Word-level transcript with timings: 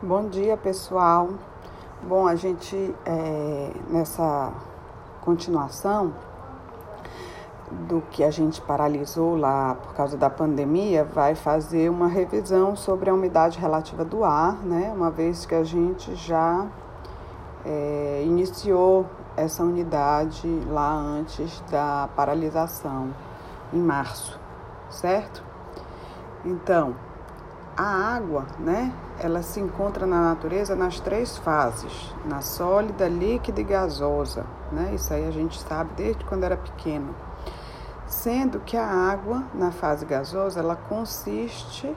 Bom 0.00 0.28
dia, 0.28 0.56
pessoal. 0.56 1.30
Bom, 2.04 2.28
a 2.28 2.36
gente 2.36 2.94
é, 3.04 3.72
nessa 3.90 4.52
continuação 5.22 6.14
do 7.88 8.00
que 8.02 8.22
a 8.22 8.30
gente 8.30 8.60
paralisou 8.60 9.34
lá 9.34 9.74
por 9.74 9.94
causa 9.94 10.16
da 10.16 10.30
pandemia, 10.30 11.02
vai 11.02 11.34
fazer 11.34 11.90
uma 11.90 12.06
revisão 12.06 12.76
sobre 12.76 13.10
a 13.10 13.14
umidade 13.14 13.58
relativa 13.58 14.04
do 14.04 14.22
ar, 14.22 14.64
né? 14.64 14.92
Uma 14.94 15.10
vez 15.10 15.44
que 15.44 15.56
a 15.56 15.64
gente 15.64 16.14
já 16.14 16.64
é, 17.66 18.22
iniciou 18.24 19.04
essa 19.36 19.64
unidade 19.64 20.46
lá 20.68 20.92
antes 20.92 21.60
da 21.72 22.08
paralisação, 22.14 23.12
em 23.72 23.80
março, 23.80 24.38
certo? 24.90 25.42
Então, 26.44 26.94
a 27.78 28.16
água, 28.16 28.44
né? 28.58 28.92
Ela 29.20 29.40
se 29.40 29.60
encontra 29.60 30.04
na 30.04 30.20
natureza 30.20 30.74
nas 30.74 30.98
três 30.98 31.38
fases: 31.38 32.12
na 32.26 32.40
sólida, 32.40 33.08
líquida 33.08 33.60
e 33.60 33.64
gasosa, 33.64 34.44
né? 34.72 34.90
Isso 34.94 35.14
aí 35.14 35.24
a 35.24 35.30
gente 35.30 35.60
sabe 35.60 35.92
desde 35.96 36.24
quando 36.24 36.42
era 36.42 36.56
pequeno. 36.56 37.14
Sendo 38.04 38.58
que 38.60 38.76
a 38.76 38.84
água 38.84 39.44
na 39.54 39.70
fase 39.70 40.04
gasosa, 40.04 40.58
ela 40.58 40.74
consiste 40.74 41.94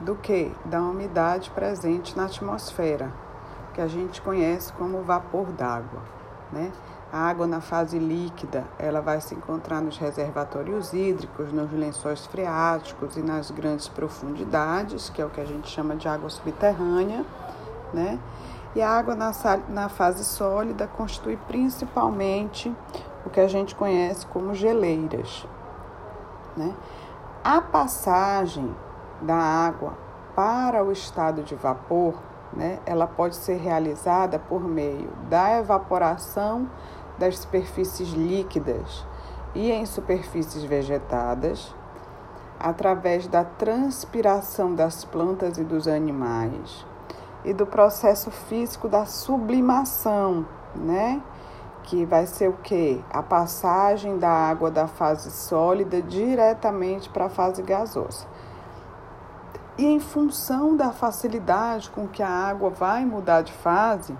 do 0.00 0.16
que? 0.16 0.52
Da 0.64 0.80
umidade 0.80 1.50
presente 1.50 2.16
na 2.16 2.24
atmosfera, 2.24 3.12
que 3.74 3.80
a 3.80 3.86
gente 3.86 4.20
conhece 4.20 4.72
como 4.72 5.02
vapor 5.02 5.52
d'água, 5.52 6.02
né? 6.50 6.72
A 7.12 7.28
água 7.28 7.46
na 7.46 7.60
fase 7.60 7.98
líquida, 7.98 8.64
ela 8.78 9.02
vai 9.02 9.20
se 9.20 9.34
encontrar 9.34 9.82
nos 9.82 9.98
reservatórios 9.98 10.94
hídricos, 10.94 11.52
nos 11.52 11.70
lençóis 11.70 12.24
freáticos 12.24 13.18
e 13.18 13.20
nas 13.22 13.50
grandes 13.50 13.86
profundidades, 13.86 15.10
que 15.10 15.20
é 15.20 15.26
o 15.26 15.28
que 15.28 15.42
a 15.42 15.44
gente 15.44 15.68
chama 15.68 15.94
de 15.94 16.08
água 16.08 16.30
subterrânea, 16.30 17.22
né? 17.92 18.18
E 18.74 18.80
a 18.80 18.88
água 18.88 19.14
na, 19.14 19.30
na 19.68 19.90
fase 19.90 20.24
sólida 20.24 20.86
constitui 20.86 21.36
principalmente 21.46 22.74
o 23.26 23.28
que 23.28 23.40
a 23.40 23.46
gente 23.46 23.74
conhece 23.74 24.24
como 24.28 24.54
geleiras, 24.54 25.46
né? 26.56 26.74
A 27.44 27.60
passagem 27.60 28.74
da 29.20 29.36
água 29.36 29.92
para 30.34 30.82
o 30.82 30.90
estado 30.90 31.42
de 31.42 31.54
vapor, 31.54 32.14
né, 32.54 32.78
ela 32.86 33.06
pode 33.06 33.36
ser 33.36 33.56
realizada 33.56 34.38
por 34.38 34.62
meio 34.62 35.10
da 35.28 35.58
evaporação 35.58 36.68
das 37.18 37.38
superfícies 37.38 38.10
líquidas 38.10 39.04
e 39.54 39.70
em 39.70 39.84
superfícies 39.84 40.64
vegetadas, 40.64 41.74
através 42.58 43.26
da 43.26 43.44
transpiração 43.44 44.74
das 44.74 45.04
plantas 45.04 45.58
e 45.58 45.64
dos 45.64 45.88
animais 45.88 46.86
e 47.44 47.52
do 47.52 47.66
processo 47.66 48.30
físico 48.30 48.88
da 48.88 49.04
sublimação, 49.04 50.46
né? 50.74 51.20
Que 51.82 52.04
vai 52.04 52.26
ser 52.26 52.48
o 52.48 52.52
que? 52.52 53.04
A 53.10 53.22
passagem 53.22 54.16
da 54.16 54.30
água 54.30 54.70
da 54.70 54.86
fase 54.86 55.30
sólida 55.30 56.00
diretamente 56.00 57.08
para 57.08 57.26
a 57.26 57.28
fase 57.28 57.60
gasosa. 57.62 58.26
E 59.76 59.84
em 59.84 59.98
função 59.98 60.76
da 60.76 60.92
facilidade 60.92 61.90
com 61.90 62.06
que 62.06 62.22
a 62.22 62.28
água 62.28 62.70
vai 62.70 63.04
mudar 63.04 63.42
de 63.42 63.52
fase, 63.52 64.16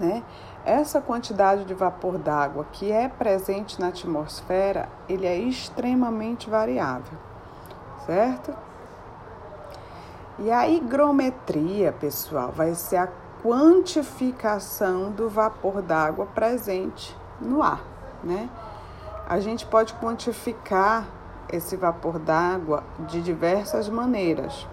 né? 0.00 0.24
Essa 0.64 1.00
quantidade 1.00 1.64
de 1.64 1.74
vapor 1.74 2.18
d'água 2.18 2.66
que 2.72 2.90
é 2.90 3.06
presente 3.08 3.78
na 3.78 3.88
atmosfera, 3.88 4.88
ele 5.08 5.26
é 5.26 5.36
extremamente 5.36 6.48
variável, 6.48 7.18
certo? 8.06 8.52
E 10.38 10.50
a 10.50 10.66
higrometria, 10.66 11.92
pessoal, 11.92 12.50
vai 12.50 12.74
ser 12.74 12.96
a 12.96 13.08
quantificação 13.42 15.10
do 15.10 15.28
vapor 15.28 15.82
d'água 15.82 16.26
presente 16.26 17.16
no 17.40 17.62
ar, 17.62 17.82
né? 18.24 18.48
A 19.28 19.38
gente 19.38 19.64
pode 19.66 19.94
quantificar 19.94 21.06
esse 21.48 21.76
vapor 21.76 22.18
d'água 22.18 22.82
de 23.00 23.22
diversas 23.22 23.88
maneiras. 23.88 24.66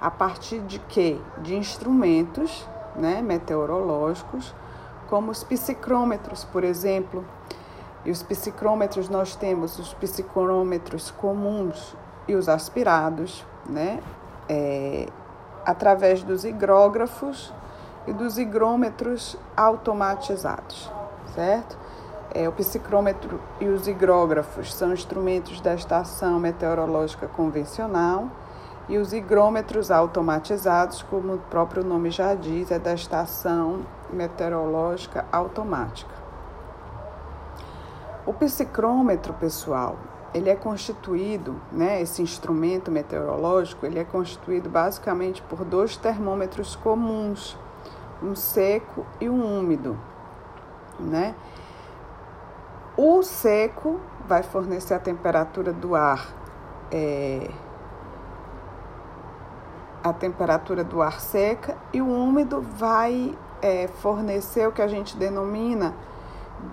A 0.00 0.10
partir 0.10 0.60
de 0.60 0.78
quê? 0.78 1.18
De 1.38 1.56
instrumentos, 1.56 2.68
né, 2.98 3.22
meteorológicos, 3.22 4.54
como 5.08 5.30
os 5.30 5.42
psicrômetros, 5.42 6.44
por 6.44 6.64
exemplo. 6.64 7.24
E 8.04 8.10
os 8.10 8.22
psicrômetros 8.22 9.08
nós 9.08 9.34
temos 9.34 9.78
os 9.78 9.94
psicrômetros 9.94 11.10
comuns 11.10 11.96
e 12.26 12.34
os 12.34 12.48
aspirados, 12.48 13.44
né? 13.66 14.00
É, 14.48 15.08
através 15.64 16.22
dos 16.22 16.44
higrógrafos 16.44 17.52
e 18.06 18.12
dos 18.12 18.38
higrômetros 18.38 19.36
automatizados, 19.56 20.90
certo? 21.34 21.76
É, 22.34 22.48
o 22.48 22.52
psicrômetro 22.52 23.40
e 23.60 23.66
os 23.66 23.88
higrógrafos 23.88 24.74
são 24.74 24.92
instrumentos 24.92 25.60
da 25.60 25.74
estação 25.74 26.38
meteorológica 26.38 27.26
convencional 27.26 28.28
e 28.88 28.96
os 28.96 29.12
higrômetros 29.12 29.90
automatizados, 29.90 31.02
como 31.02 31.34
o 31.34 31.38
próprio 31.38 31.84
nome 31.84 32.10
já 32.10 32.34
diz, 32.34 32.70
é 32.70 32.78
da 32.78 32.94
estação 32.94 33.82
meteorológica 34.10 35.26
automática. 35.30 36.14
O 38.24 38.32
psicrômetro, 38.32 39.34
pessoal, 39.34 39.96
ele 40.32 40.50
é 40.50 40.56
constituído, 40.56 41.60
né, 41.72 42.00
esse 42.00 42.22
instrumento 42.22 42.90
meteorológico, 42.90 43.86
ele 43.86 43.98
é 43.98 44.04
constituído 44.04 44.68
basicamente 44.68 45.42
por 45.42 45.64
dois 45.64 45.96
termômetros 45.96 46.76
comuns, 46.76 47.56
um 48.22 48.34
seco 48.34 49.06
e 49.20 49.28
um 49.28 49.58
úmido, 49.58 49.98
né? 50.98 51.34
O 52.96 53.22
seco 53.22 54.00
vai 54.26 54.42
fornecer 54.42 54.92
a 54.92 54.98
temperatura 54.98 55.72
do 55.72 55.94
ar, 55.94 56.28
é, 56.90 57.48
a 60.08 60.12
temperatura 60.12 60.82
do 60.82 61.02
ar 61.02 61.20
seca, 61.20 61.76
e 61.92 62.00
o 62.00 62.08
úmido 62.08 62.60
vai 62.60 63.36
é, 63.62 63.88
fornecer 63.88 64.66
o 64.66 64.72
que 64.72 64.82
a 64.82 64.88
gente 64.88 65.16
denomina 65.16 65.94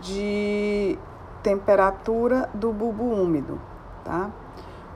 de 0.01 0.97
temperatura 1.44 2.50
do 2.53 2.73
bulbo 2.73 3.03
úmido, 3.03 3.59
tá? 4.03 4.31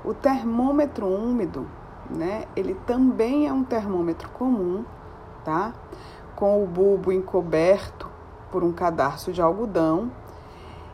O 0.04 0.14
termômetro 0.14 1.08
úmido, 1.08 1.68
né, 2.10 2.46
ele 2.56 2.74
também 2.74 3.48
é 3.48 3.54
um 3.54 3.64
termômetro 3.64 4.30
comum, 4.30 4.84
tá? 5.44 5.74
Com 6.36 6.64
o 6.64 6.68
bulbo 6.68 7.12
encoberto 7.12 8.10
por 8.52 8.64
um 8.64 8.72
cadarço 8.72 9.32
de 9.32 9.42
algodão. 9.42 10.12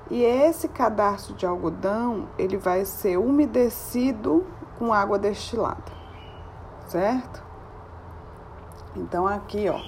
E 0.10 0.24
esse 0.24 0.68
cadarço 0.68 1.34
de 1.34 1.46
algodão, 1.46 2.28
ele 2.38 2.58
vai 2.58 2.86
ser 2.86 3.18
umedecido 3.18 4.46
com 4.78 4.94
água 4.94 5.18
destilada, 5.18 5.92
certo? 6.88 7.44
Então 8.96 9.28
aqui, 9.28 9.68
ó, 9.70 9.80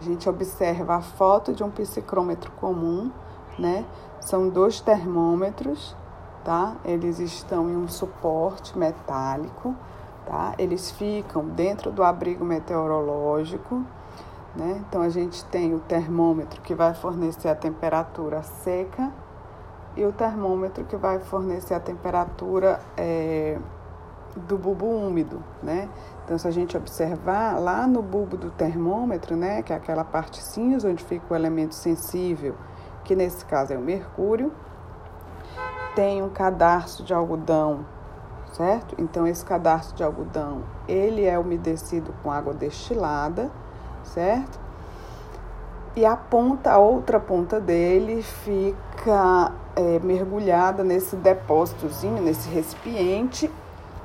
a 0.00 0.02
gente 0.02 0.28
observa 0.28 0.96
a 0.96 1.00
foto 1.00 1.52
de 1.52 1.62
um 1.62 1.70
psicrômetro 1.70 2.50
comum, 2.52 3.10
né? 3.58 3.84
São 4.20 4.48
dois 4.48 4.80
termômetros, 4.80 5.96
tá? 6.44 6.76
Eles 6.84 7.18
estão 7.18 7.68
em 7.68 7.76
um 7.76 7.88
suporte 7.88 8.76
metálico, 8.76 9.74
tá? 10.26 10.54
Eles 10.58 10.90
ficam 10.90 11.44
dentro 11.44 11.90
do 11.90 12.02
abrigo 12.02 12.44
meteorológico, 12.44 13.84
né? 14.54 14.82
Então 14.88 15.02
a 15.02 15.08
gente 15.08 15.44
tem 15.46 15.74
o 15.74 15.80
termômetro 15.80 16.60
que 16.62 16.74
vai 16.74 16.94
fornecer 16.94 17.48
a 17.48 17.54
temperatura 17.54 18.42
seca 18.42 19.12
e 19.96 20.04
o 20.04 20.12
termômetro 20.12 20.84
que 20.84 20.96
vai 20.96 21.18
fornecer 21.18 21.74
a 21.74 21.80
temperatura 21.80 22.80
é, 22.96 23.58
do 24.38 24.56
bulbo 24.56 24.86
úmido, 24.86 25.42
né? 25.62 25.88
Então, 26.24 26.38
se 26.38 26.46
a 26.46 26.50
gente 26.50 26.76
observar 26.76 27.58
lá 27.58 27.86
no 27.86 28.02
bulbo 28.02 28.36
do 28.36 28.50
termômetro, 28.50 29.34
né, 29.34 29.62
que 29.62 29.72
é 29.72 29.76
aquela 29.76 30.04
parte 30.04 30.42
cinza 30.42 30.88
onde 30.88 31.02
fica 31.02 31.32
o 31.32 31.36
elemento 31.36 31.74
sensível, 31.74 32.54
que 33.04 33.16
nesse 33.16 33.44
caso 33.44 33.72
é 33.72 33.78
o 33.78 33.80
mercúrio, 33.80 34.52
tem 35.94 36.22
um 36.22 36.28
cadarço 36.28 37.02
de 37.02 37.14
algodão, 37.14 37.86
certo? 38.52 38.94
Então, 38.98 39.26
esse 39.26 39.44
cadarço 39.44 39.94
de 39.94 40.04
algodão, 40.04 40.62
ele 40.86 41.24
é 41.24 41.38
umedecido 41.38 42.14
com 42.22 42.30
água 42.30 42.52
destilada, 42.52 43.50
certo? 44.04 44.60
E 45.96 46.04
a 46.04 46.14
ponta, 46.14 46.72
a 46.72 46.78
outra 46.78 47.18
ponta 47.18 47.58
dele 47.58 48.22
fica 48.22 49.52
é, 49.74 49.98
mergulhada 50.00 50.84
nesse 50.84 51.16
depósitozinho, 51.16 52.22
nesse 52.22 52.48
recipiente 52.50 53.50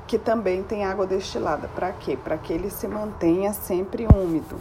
que 0.06 0.18
também 0.18 0.62
tem 0.62 0.84
água 0.84 1.06
destilada. 1.06 1.68
Para 1.68 1.92
quê? 1.92 2.16
Para 2.16 2.36
que 2.36 2.52
ele 2.52 2.70
se 2.70 2.86
mantenha 2.86 3.52
sempre 3.52 4.06
úmido, 4.06 4.56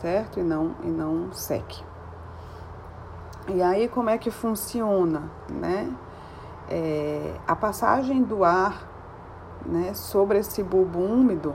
certo? 0.00 0.40
E 0.40 0.42
não, 0.42 0.74
e 0.82 0.88
não 0.88 1.32
seque. 1.32 1.82
E 3.48 3.62
aí, 3.62 3.88
como 3.88 4.10
é 4.10 4.18
que 4.18 4.30
funciona, 4.30 5.22
né? 5.48 5.92
É, 6.68 7.34
a 7.48 7.56
passagem 7.56 8.22
do 8.22 8.44
ar 8.44 8.86
né, 9.66 9.92
sobre 9.92 10.38
esse 10.38 10.62
bulbo 10.62 11.00
úmido 11.00 11.54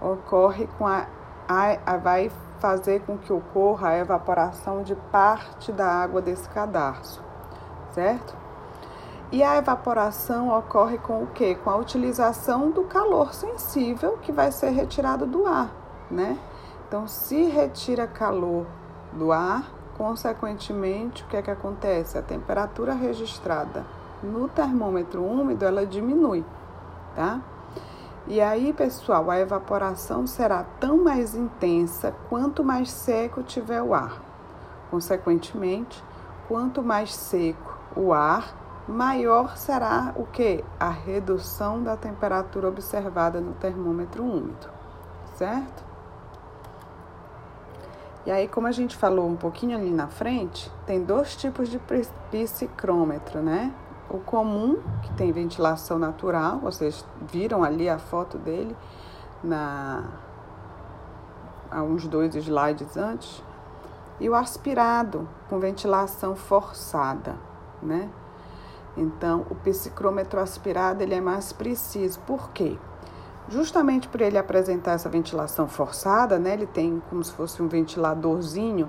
ocorre 0.00 0.68
com 0.78 0.86
a 0.86 1.06
vai 2.02 2.30
fazer 2.58 3.02
com 3.02 3.18
que 3.18 3.32
ocorra 3.32 3.90
a 3.90 3.98
evaporação 3.98 4.82
de 4.82 4.94
parte 4.94 5.70
da 5.72 5.86
água 5.86 6.22
desse 6.22 6.48
cadarço, 6.48 7.22
certo? 7.92 8.43
E 9.32 9.42
a 9.42 9.56
evaporação 9.56 10.56
ocorre 10.56 10.98
com 10.98 11.22
o 11.22 11.26
quê? 11.28 11.56
Com 11.56 11.70
a 11.70 11.76
utilização 11.76 12.70
do 12.70 12.84
calor 12.84 13.34
sensível 13.34 14.18
que 14.18 14.30
vai 14.30 14.52
ser 14.52 14.70
retirado 14.70 15.26
do 15.26 15.46
ar, 15.46 15.70
né? 16.10 16.38
Então, 16.86 17.08
se 17.08 17.44
retira 17.44 18.06
calor 18.06 18.66
do 19.12 19.32
ar, 19.32 19.70
consequentemente, 19.96 21.24
o 21.24 21.26
que 21.26 21.36
é 21.36 21.42
que 21.42 21.50
acontece? 21.50 22.16
A 22.16 22.22
temperatura 22.22 22.94
registrada 22.94 23.84
no 24.22 24.48
termômetro 24.48 25.24
úmido, 25.24 25.64
ela 25.64 25.84
diminui, 25.84 26.44
tá? 27.16 27.40
E 28.26 28.40
aí, 28.40 28.72
pessoal, 28.72 29.30
a 29.30 29.38
evaporação 29.38 30.26
será 30.26 30.64
tão 30.80 31.04
mais 31.04 31.34
intensa 31.34 32.14
quanto 32.30 32.64
mais 32.64 32.90
seco 32.90 33.42
tiver 33.42 33.82
o 33.82 33.92
ar. 33.92 34.22
Consequentemente, 34.90 36.02
quanto 36.48 36.82
mais 36.82 37.14
seco 37.14 37.76
o 37.94 38.12
ar, 38.14 38.63
maior 38.86 39.56
será 39.56 40.12
o 40.16 40.26
que? 40.26 40.64
A 40.78 40.90
redução 40.90 41.82
da 41.82 41.96
temperatura 41.96 42.68
observada 42.68 43.40
no 43.40 43.52
termômetro 43.54 44.22
úmido, 44.22 44.68
certo? 45.34 45.84
E 48.26 48.30
aí, 48.30 48.48
como 48.48 48.66
a 48.66 48.72
gente 48.72 48.96
falou 48.96 49.28
um 49.28 49.36
pouquinho 49.36 49.76
ali 49.76 49.90
na 49.90 50.08
frente, 50.08 50.70
tem 50.86 51.02
dois 51.02 51.36
tipos 51.36 51.68
de 51.68 51.78
psicrômetro, 52.30 53.42
né? 53.42 53.72
O 54.08 54.18
comum, 54.18 54.78
que 55.02 55.12
tem 55.12 55.30
ventilação 55.32 55.98
natural, 55.98 56.58
vocês 56.58 57.04
viram 57.20 57.62
ali 57.62 57.88
a 57.88 57.98
foto 57.98 58.38
dele 58.38 58.74
na 59.42 60.04
há 61.70 61.82
uns 61.82 62.06
dois 62.06 62.34
slides 62.36 62.96
antes, 62.96 63.42
e 64.20 64.30
o 64.30 64.34
aspirado, 64.34 65.28
com 65.48 65.58
ventilação 65.58 66.36
forçada, 66.36 67.34
né? 67.82 68.08
Então, 68.96 69.46
o 69.50 69.54
psicrômetro 69.56 70.40
aspirado 70.40 71.02
ele 71.02 71.14
é 71.14 71.20
mais 71.20 71.52
preciso. 71.52 72.20
Por 72.20 72.50
quê? 72.50 72.78
Justamente 73.48 74.08
por 74.08 74.20
ele 74.20 74.38
apresentar 74.38 74.92
essa 74.92 75.08
ventilação 75.08 75.68
forçada, 75.68 76.38
né? 76.38 76.54
Ele 76.54 76.66
tem 76.66 77.02
como 77.10 77.22
se 77.22 77.32
fosse 77.32 77.62
um 77.62 77.68
ventiladorzinho 77.68 78.88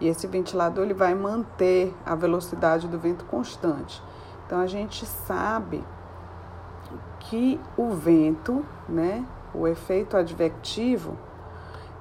e 0.00 0.08
esse 0.08 0.26
ventilador 0.26 0.84
ele 0.84 0.94
vai 0.94 1.14
manter 1.14 1.94
a 2.04 2.14
velocidade 2.14 2.88
do 2.88 2.98
vento 2.98 3.24
constante. 3.26 4.02
Então 4.44 4.58
a 4.58 4.66
gente 4.66 5.06
sabe 5.06 5.84
que 7.20 7.60
o 7.76 7.90
vento, 7.90 8.64
né, 8.88 9.24
o 9.54 9.68
efeito 9.68 10.16
advectivo, 10.16 11.16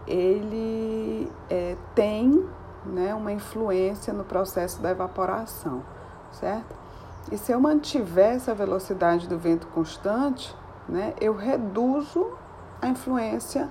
ele 0.07 1.31
é, 1.49 1.77
tem 1.93 2.43
né, 2.85 3.13
uma 3.13 3.31
influência 3.31 4.11
no 4.11 4.23
processo 4.23 4.81
da 4.81 4.89
evaporação, 4.89 5.83
certo? 6.31 6.80
E 7.29 7.37
se 7.37 7.51
eu 7.51 7.59
mantiver 7.59 8.35
essa 8.35 8.53
velocidade 8.53 9.27
do 9.27 9.37
vento 9.37 9.67
constante, 9.67 10.55
né, 10.87 11.13
eu 11.19 11.35
reduzo 11.35 12.31
a 12.81 12.87
influência 12.87 13.69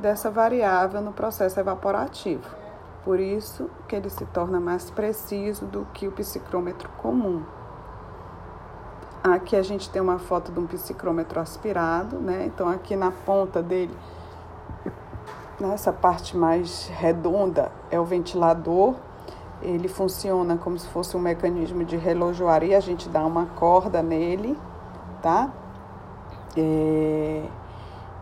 dessa 0.00 0.30
variável 0.30 1.00
no 1.00 1.12
processo 1.12 1.60
evaporativo. 1.60 2.44
Por 3.04 3.20
isso 3.20 3.70
que 3.86 3.96
ele 3.96 4.10
se 4.10 4.24
torna 4.26 4.60
mais 4.60 4.90
preciso 4.90 5.66
do 5.66 5.86
que 5.92 6.08
o 6.08 6.12
psicrômetro 6.12 6.88
comum. 6.98 7.42
Aqui 9.22 9.54
a 9.54 9.62
gente 9.62 9.88
tem 9.88 10.02
uma 10.02 10.18
foto 10.18 10.50
de 10.50 10.58
um 10.58 10.66
psicrômetro 10.66 11.40
aspirado, 11.40 12.18
né? 12.18 12.44
Então 12.46 12.68
aqui 12.68 12.96
na 12.96 13.12
ponta 13.12 13.62
dele, 13.62 13.96
nessa 15.60 15.92
parte 15.92 16.36
mais 16.36 16.88
redonda, 16.88 17.70
é 17.90 18.00
o 18.00 18.04
ventilador 18.04 18.96
ele 19.62 19.88
funciona 19.88 20.56
como 20.56 20.78
se 20.78 20.86
fosse 20.88 21.16
um 21.16 21.20
mecanismo 21.20 21.84
de 21.84 21.96
relojoaria, 21.96 22.76
a 22.76 22.80
gente 22.80 23.08
dá 23.08 23.24
uma 23.24 23.46
corda 23.46 24.02
nele, 24.02 24.58
tá? 25.20 25.50
É, 26.56 27.44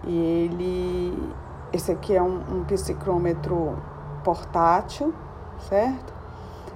e 0.04 0.16
ele, 0.16 1.32
esse 1.72 1.90
aqui 1.90 2.14
é 2.14 2.22
um, 2.22 2.40
um 2.50 2.64
psicrômetro 2.64 3.76
portátil, 4.22 5.14
certo? 5.68 6.12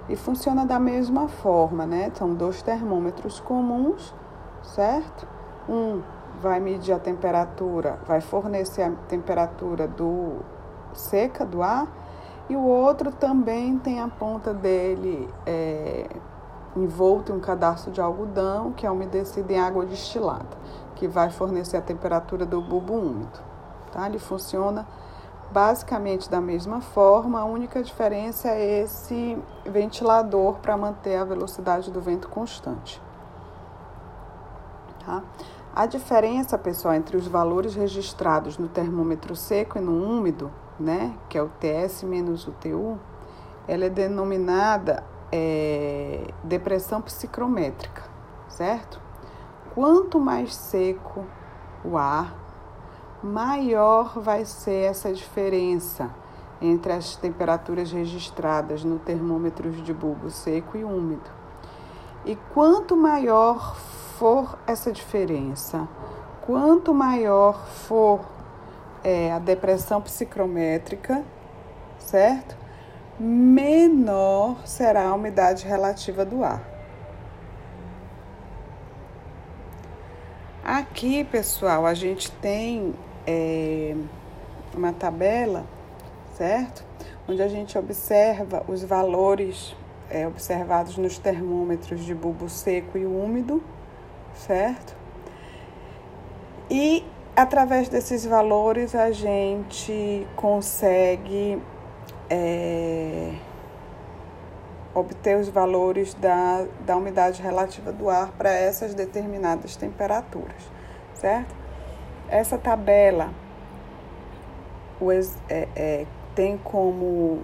E 0.08 0.16
funciona 0.16 0.66
da 0.66 0.78
mesma 0.78 1.28
forma, 1.28 1.86
né? 1.86 2.10
São 2.14 2.34
dois 2.34 2.62
termômetros 2.62 3.40
comuns, 3.40 4.14
certo? 4.62 5.26
Um 5.68 6.02
vai 6.42 6.60
medir 6.60 6.92
a 6.92 6.98
temperatura, 6.98 7.98
vai 8.06 8.20
fornecer 8.20 8.82
a 8.82 8.90
temperatura 9.08 9.86
do 9.86 10.40
seca 10.92 11.44
do 11.44 11.62
ar 11.62 11.88
e 12.48 12.56
o 12.56 12.62
outro 12.62 13.10
também 13.10 13.78
tem 13.78 14.00
a 14.00 14.08
ponta 14.08 14.52
dele 14.52 15.28
é, 15.46 16.08
envolto 16.76 17.32
em 17.32 17.36
um 17.36 17.40
cadastro 17.40 17.90
de 17.90 18.00
algodão, 18.00 18.72
que 18.72 18.86
é 18.86 18.90
umedecido 18.90 19.50
em 19.50 19.58
água 19.58 19.86
destilada, 19.86 20.56
que 20.94 21.08
vai 21.08 21.30
fornecer 21.30 21.76
a 21.76 21.82
temperatura 21.82 22.44
do 22.44 22.60
bulbo 22.60 22.94
úmido. 22.94 23.38
Tá? 23.92 24.06
Ele 24.06 24.18
funciona 24.18 24.86
basicamente 25.50 26.28
da 26.28 26.40
mesma 26.40 26.80
forma, 26.80 27.40
a 27.40 27.44
única 27.44 27.82
diferença 27.82 28.48
é 28.48 28.82
esse 28.82 29.38
ventilador 29.64 30.54
para 30.54 30.76
manter 30.76 31.16
a 31.16 31.24
velocidade 31.24 31.90
do 31.90 32.00
vento 32.00 32.28
constante. 32.28 33.00
Tá? 35.04 35.22
A 35.74 35.86
diferença, 35.86 36.58
pessoal, 36.58 36.94
entre 36.94 37.16
os 37.16 37.26
valores 37.26 37.74
registrados 37.74 38.58
no 38.58 38.68
termômetro 38.68 39.34
seco 39.34 39.78
e 39.78 39.80
no 39.80 39.92
úmido 39.92 40.50
né, 40.78 41.14
que 41.28 41.38
é 41.38 41.42
o 41.42 41.48
TS 41.48 42.02
menos 42.02 42.46
o 42.46 42.52
TU, 42.52 42.98
ela 43.66 43.84
é 43.84 43.90
denominada 43.90 45.04
é, 45.32 46.28
depressão 46.42 47.00
psicrométrica, 47.00 48.02
certo? 48.48 49.00
Quanto 49.74 50.20
mais 50.20 50.54
seco 50.54 51.24
o 51.84 51.96
ar, 51.96 52.34
maior 53.22 54.20
vai 54.20 54.44
ser 54.44 54.90
essa 54.90 55.12
diferença 55.12 56.10
entre 56.60 56.92
as 56.92 57.16
temperaturas 57.16 57.90
registradas 57.90 58.84
no 58.84 58.98
termômetros 58.98 59.82
de 59.82 59.92
bulbo 59.92 60.30
seco 60.30 60.76
e 60.76 60.84
úmido. 60.84 61.30
E 62.24 62.36
quanto 62.52 62.96
maior 62.96 63.76
for 64.18 64.58
essa 64.66 64.92
diferença, 64.92 65.88
quanto 66.42 66.94
maior 66.94 67.66
for 67.66 68.20
é 69.04 69.30
a 69.30 69.38
depressão 69.38 70.00
psicrométrica, 70.00 71.22
certo? 71.98 72.56
Menor 73.20 74.66
será 74.66 75.08
a 75.08 75.14
umidade 75.14 75.66
relativa 75.66 76.24
do 76.24 76.42
ar. 76.42 76.64
Aqui, 80.64 81.22
pessoal, 81.24 81.84
a 81.84 81.92
gente 81.92 82.30
tem 82.32 82.94
é, 83.26 83.94
uma 84.74 84.92
tabela, 84.92 85.64
certo? 86.32 86.82
Onde 87.28 87.42
a 87.42 87.48
gente 87.48 87.76
observa 87.76 88.64
os 88.66 88.82
valores 88.82 89.76
é, 90.10 90.26
observados 90.26 90.96
nos 90.96 91.18
termômetros 91.18 92.04
de 92.04 92.14
bulbo 92.14 92.48
seco 92.48 92.96
e 92.96 93.04
úmido, 93.04 93.62
certo? 94.34 94.96
E 96.70 97.04
através 97.36 97.88
desses 97.88 98.24
valores 98.24 98.94
a 98.94 99.10
gente 99.10 100.26
consegue 100.36 101.60
é, 102.30 103.34
obter 104.94 105.36
os 105.36 105.48
valores 105.48 106.14
da, 106.14 106.66
da 106.84 106.96
umidade 106.96 107.40
relativa 107.40 107.92
do 107.92 108.08
ar 108.08 108.32
para 108.32 108.50
essas 108.50 108.94
determinadas 108.94 109.76
temperaturas, 109.76 110.70
certo? 111.14 111.54
Essa 112.28 112.58
tabela 112.58 113.32
o, 115.00 115.10
é, 115.12 115.28
é, 115.48 116.06
tem 116.34 116.58
como, 116.58 117.42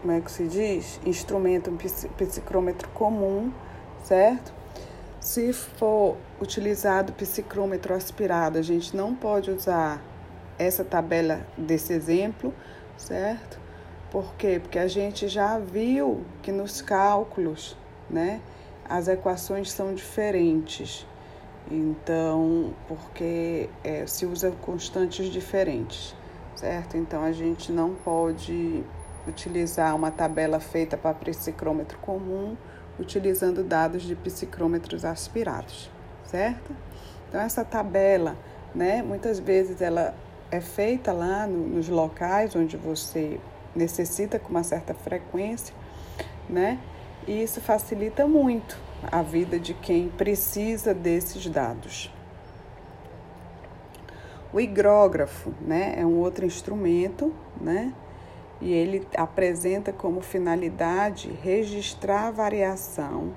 como 0.00 0.12
é 0.12 0.20
que 0.20 0.30
se 0.30 0.46
diz? 0.46 1.00
Instrumento 1.04 1.70
um 1.70 1.76
psicrômetro 1.76 2.88
comum, 2.90 3.52
certo? 4.02 4.53
Se 5.24 5.54
for 5.54 6.18
utilizado 6.38 7.14
psicrômetro 7.14 7.94
aspirado, 7.94 8.58
a 8.58 8.62
gente 8.62 8.94
não 8.94 9.14
pode 9.14 9.50
usar 9.50 9.98
essa 10.58 10.84
tabela 10.84 11.46
desse 11.56 11.94
exemplo, 11.94 12.52
certo? 12.98 13.58
Por 14.10 14.34
quê? 14.34 14.60
Porque 14.60 14.78
a 14.78 14.86
gente 14.86 15.26
já 15.26 15.58
viu 15.58 16.26
que 16.42 16.52
nos 16.52 16.82
cálculos, 16.82 17.74
né, 18.10 18.42
as 18.86 19.08
equações 19.08 19.72
são 19.72 19.94
diferentes. 19.94 21.06
Então, 21.70 22.74
porque 22.86 23.70
é, 23.82 24.06
se 24.06 24.26
usa 24.26 24.50
constantes 24.60 25.32
diferentes, 25.32 26.14
certo? 26.54 26.98
Então 26.98 27.24
a 27.24 27.32
gente 27.32 27.72
não 27.72 27.94
pode 27.94 28.84
utilizar 29.26 29.96
uma 29.96 30.10
tabela 30.10 30.60
feita 30.60 30.98
para 30.98 31.14
psicrômetro 31.14 31.96
comum 32.00 32.54
utilizando 32.98 33.62
dados 33.62 34.02
de 34.02 34.14
psicrômetros 34.14 35.04
aspirados, 35.04 35.90
certo? 36.24 36.74
Então 37.28 37.40
essa 37.40 37.64
tabela, 37.64 38.36
né, 38.74 39.02
muitas 39.02 39.38
vezes 39.38 39.80
ela 39.80 40.14
é 40.50 40.60
feita 40.60 41.12
lá 41.12 41.46
no, 41.46 41.66
nos 41.66 41.88
locais 41.88 42.54
onde 42.54 42.76
você 42.76 43.40
necessita 43.74 44.38
com 44.38 44.50
uma 44.50 44.62
certa 44.62 44.94
frequência, 44.94 45.74
né? 46.48 46.78
E 47.26 47.42
isso 47.42 47.60
facilita 47.60 48.26
muito 48.26 48.78
a 49.10 49.22
vida 49.22 49.58
de 49.58 49.74
quem 49.74 50.08
precisa 50.08 50.94
desses 50.94 51.46
dados. 51.46 52.12
O 54.52 54.60
higrógrafo, 54.60 55.52
né, 55.60 55.94
é 55.96 56.06
um 56.06 56.18
outro 56.18 56.44
instrumento, 56.46 57.34
né? 57.60 57.92
E 58.64 58.72
ele 58.72 59.06
apresenta 59.14 59.92
como 59.92 60.22
finalidade 60.22 61.30
registrar 61.42 62.28
a 62.28 62.30
variação 62.30 63.34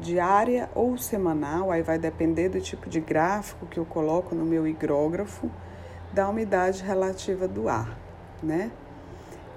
diária 0.00 0.68
ou 0.74 0.98
semanal, 0.98 1.70
aí 1.70 1.82
vai 1.82 2.00
depender 2.00 2.48
do 2.48 2.60
tipo 2.60 2.88
de 2.88 2.98
gráfico 2.98 3.64
que 3.66 3.78
eu 3.78 3.84
coloco 3.84 4.34
no 4.34 4.44
meu 4.44 4.66
higrógrafo, 4.66 5.48
da 6.12 6.28
umidade 6.28 6.82
relativa 6.82 7.46
do 7.46 7.68
ar, 7.68 7.96
né? 8.42 8.72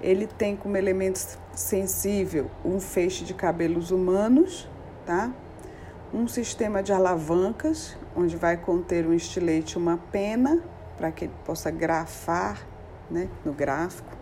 Ele 0.00 0.28
tem 0.28 0.54
como 0.54 0.76
elemento 0.76 1.18
sensível 1.54 2.48
um 2.64 2.78
feixe 2.78 3.24
de 3.24 3.34
cabelos 3.34 3.90
humanos, 3.90 4.68
tá? 5.04 5.32
Um 6.14 6.28
sistema 6.28 6.84
de 6.84 6.92
alavancas, 6.92 7.98
onde 8.14 8.36
vai 8.36 8.56
conter 8.56 9.08
um 9.08 9.12
estilete 9.12 9.74
e 9.74 9.78
uma 9.78 9.98
pena, 10.12 10.62
para 10.96 11.10
que 11.10 11.24
ele 11.24 11.34
possa 11.44 11.68
grafar 11.68 12.64
né, 13.10 13.28
no 13.44 13.52
gráfico. 13.52 14.19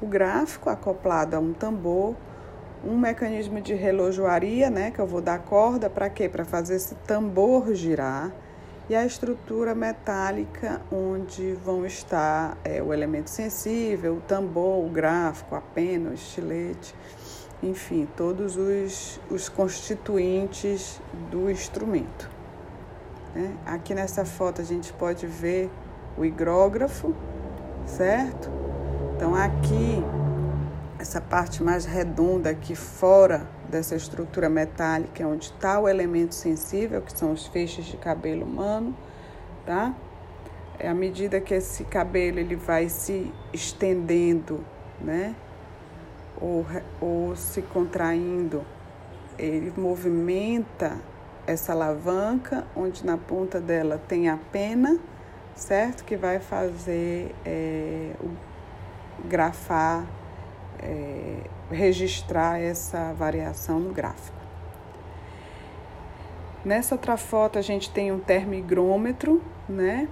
O 0.00 0.06
gráfico 0.06 0.70
acoplado 0.70 1.36
a 1.36 1.38
um 1.38 1.52
tambor, 1.52 2.16
um 2.84 2.96
mecanismo 2.96 3.60
de 3.60 3.74
relojoaria, 3.74 4.70
né, 4.70 4.90
que 4.90 4.98
eu 4.98 5.06
vou 5.06 5.20
dar 5.20 5.38
corda 5.40 5.90
para 5.90 6.08
quê? 6.08 6.28
Para 6.28 6.44
fazer 6.44 6.76
esse 6.76 6.94
tambor 7.06 7.74
girar 7.74 8.32
e 8.88 8.96
a 8.96 9.06
estrutura 9.06 9.72
metálica 9.74 10.80
onde 10.90 11.52
vão 11.64 11.86
estar 11.86 12.58
é, 12.64 12.82
o 12.82 12.92
elemento 12.92 13.30
sensível, 13.30 14.16
o 14.16 14.20
tambor, 14.20 14.84
o 14.84 14.88
gráfico, 14.88 15.54
a 15.54 15.60
pena, 15.60 16.10
o 16.10 16.14
estilete, 16.14 16.92
enfim, 17.62 18.08
todos 18.16 18.56
os, 18.56 19.20
os 19.30 19.48
constituintes 19.48 21.00
do 21.30 21.48
instrumento. 21.48 22.28
Né? 23.32 23.54
Aqui 23.64 23.94
nessa 23.94 24.24
foto 24.24 24.60
a 24.60 24.64
gente 24.64 24.92
pode 24.94 25.24
ver 25.24 25.70
o 26.18 26.24
higrógrafo, 26.24 27.14
certo? 27.86 28.69
Então 29.20 29.34
aqui, 29.34 30.02
essa 30.98 31.20
parte 31.20 31.62
mais 31.62 31.84
redonda 31.84 32.48
aqui 32.48 32.74
fora 32.74 33.46
dessa 33.68 33.94
estrutura 33.94 34.48
metálica, 34.48 35.28
onde 35.28 35.44
está 35.44 35.78
o 35.78 35.86
elemento 35.86 36.34
sensível, 36.34 37.02
que 37.02 37.12
são 37.12 37.30
os 37.30 37.46
feixes 37.46 37.84
de 37.84 37.98
cabelo 37.98 38.46
humano, 38.46 38.96
tá? 39.66 39.94
É 40.78 40.88
à 40.88 40.94
medida 40.94 41.38
que 41.38 41.52
esse 41.52 41.84
cabelo 41.84 42.38
ele 42.38 42.56
vai 42.56 42.88
se 42.88 43.30
estendendo, 43.52 44.64
né? 44.98 45.34
Ou, 46.40 46.64
ou 46.98 47.36
se 47.36 47.60
contraindo, 47.60 48.64
ele 49.38 49.70
movimenta 49.76 50.96
essa 51.46 51.72
alavanca, 51.72 52.66
onde 52.74 53.04
na 53.04 53.18
ponta 53.18 53.60
dela 53.60 54.00
tem 54.08 54.30
a 54.30 54.38
pena, 54.50 54.98
certo? 55.54 56.04
Que 56.04 56.16
vai 56.16 56.40
fazer 56.40 57.34
é, 57.44 58.14
grafar 59.28 60.06
é, 60.82 61.42
registrar 61.70 62.58
essa 62.58 63.12
variação 63.12 63.78
no 63.78 63.92
gráfico. 63.92 64.38
Nessa 66.64 66.94
outra 66.94 67.16
foto 67.16 67.58
a 67.58 67.62
gente 67.62 67.90
tem 67.90 68.12
um 68.12 68.18
termigrômetro, 68.18 69.42
né? 69.68 70.08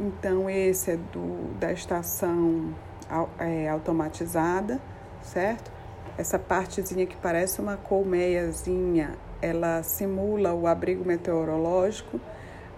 Então 0.00 0.48
esse 0.48 0.92
é 0.92 0.96
do, 0.96 1.54
da 1.58 1.72
estação 1.72 2.74
é, 3.38 3.68
automatizada, 3.68 4.80
certo? 5.22 5.70
Essa 6.18 6.38
partezinha 6.38 7.06
que 7.06 7.16
parece 7.16 7.60
uma 7.60 7.76
colmeiazinha, 7.76 9.16
ela 9.40 9.82
simula 9.82 10.52
o 10.52 10.66
abrigo 10.66 11.04
meteorológico. 11.04 12.20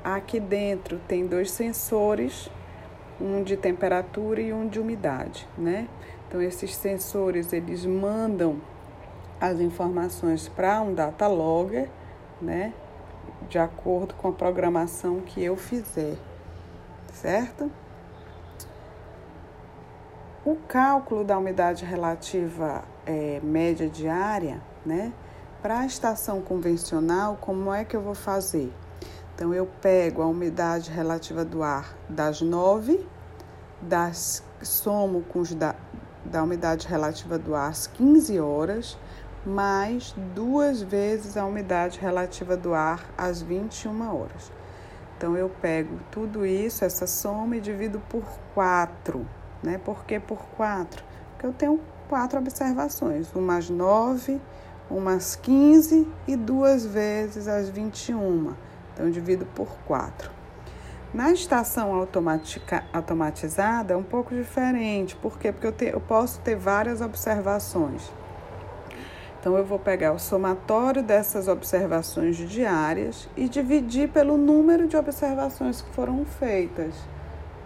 Aqui 0.04 0.38
dentro 0.38 1.00
tem 1.08 1.26
dois 1.26 1.50
sensores, 1.50 2.50
um 3.22 3.42
de 3.42 3.56
temperatura 3.56 4.40
e 4.40 4.52
um 4.52 4.66
de 4.66 4.80
umidade, 4.80 5.48
né? 5.56 5.88
Então 6.26 6.42
esses 6.42 6.74
sensores 6.74 7.52
eles 7.52 7.86
mandam 7.86 8.60
as 9.40 9.60
informações 9.60 10.48
para 10.48 10.80
um 10.80 10.92
data 10.92 11.26
logger, 11.28 11.88
né? 12.40 12.74
De 13.48 13.58
acordo 13.58 14.14
com 14.14 14.28
a 14.28 14.32
programação 14.32 15.20
que 15.20 15.42
eu 15.42 15.56
fizer, 15.56 16.16
certo? 17.12 17.70
O 20.44 20.56
cálculo 20.56 21.22
da 21.22 21.38
umidade 21.38 21.84
relativa 21.84 22.82
é, 23.06 23.40
média 23.42 23.88
diária, 23.88 24.60
né? 24.84 25.12
Para 25.60 25.80
a 25.80 25.86
estação 25.86 26.40
convencional, 26.40 27.38
como 27.40 27.72
é 27.72 27.84
que 27.84 27.96
eu 27.96 28.00
vou 28.00 28.16
fazer? 28.16 28.72
Então, 29.34 29.52
eu 29.52 29.66
pego 29.80 30.22
a 30.22 30.26
umidade 30.26 30.90
relativa 30.90 31.44
do 31.44 31.62
ar 31.62 31.96
das 32.08 32.40
9, 32.40 33.06
das, 33.80 34.42
somo 34.62 35.22
com 35.22 35.40
os 35.40 35.54
da, 35.54 35.74
da 36.24 36.42
umidade 36.42 36.86
relativa 36.86 37.38
do 37.38 37.54
ar 37.54 37.70
às 37.70 37.86
15 37.86 38.38
horas, 38.40 38.98
mais 39.44 40.14
duas 40.34 40.82
vezes 40.82 41.36
a 41.36 41.44
umidade 41.44 41.98
relativa 41.98 42.56
do 42.56 42.74
ar 42.74 43.04
às 43.18 43.42
21 43.42 44.14
horas. 44.14 44.52
Então 45.16 45.36
eu 45.36 45.48
pego 45.48 45.98
tudo 46.10 46.44
isso, 46.46 46.84
essa 46.84 47.06
soma, 47.06 47.56
e 47.56 47.60
divido 47.60 48.00
por 48.08 48.24
4. 48.54 49.26
Né? 49.62 49.78
Por 49.78 50.04
que 50.04 50.18
por 50.18 50.38
4? 50.56 51.04
Porque 51.32 51.46
eu 51.46 51.52
tenho 51.52 51.80
quatro 52.08 52.38
observações, 52.38 53.32
umas 53.34 53.70
9, 53.70 54.40
umas 54.90 55.36
15 55.36 56.08
e 56.26 56.36
duas 56.36 56.84
vezes 56.84 57.48
as 57.48 57.68
21. 57.68 58.54
Então 58.92 59.10
divido 59.10 59.46
por 59.54 59.68
4. 59.86 60.30
Na 61.12 61.30
estação 61.30 61.94
automatizada 62.94 63.92
é 63.92 63.96
um 63.96 64.02
pouco 64.02 64.34
diferente. 64.34 65.14
Por 65.16 65.38
quê? 65.38 65.52
Porque 65.52 65.66
eu, 65.66 65.72
te, 65.72 65.84
eu 65.86 66.00
posso 66.00 66.40
ter 66.40 66.56
várias 66.56 67.02
observações. 67.02 68.10
Então, 69.42 69.58
eu 69.58 69.64
vou 69.64 69.78
pegar 69.78 70.12
o 70.12 70.20
somatório 70.20 71.02
dessas 71.02 71.48
observações 71.48 72.36
diárias 72.36 73.28
e 73.36 73.48
dividir 73.48 74.08
pelo 74.08 74.38
número 74.38 74.86
de 74.86 74.96
observações 74.96 75.82
que 75.82 75.90
foram 75.90 76.24
feitas, 76.24 76.94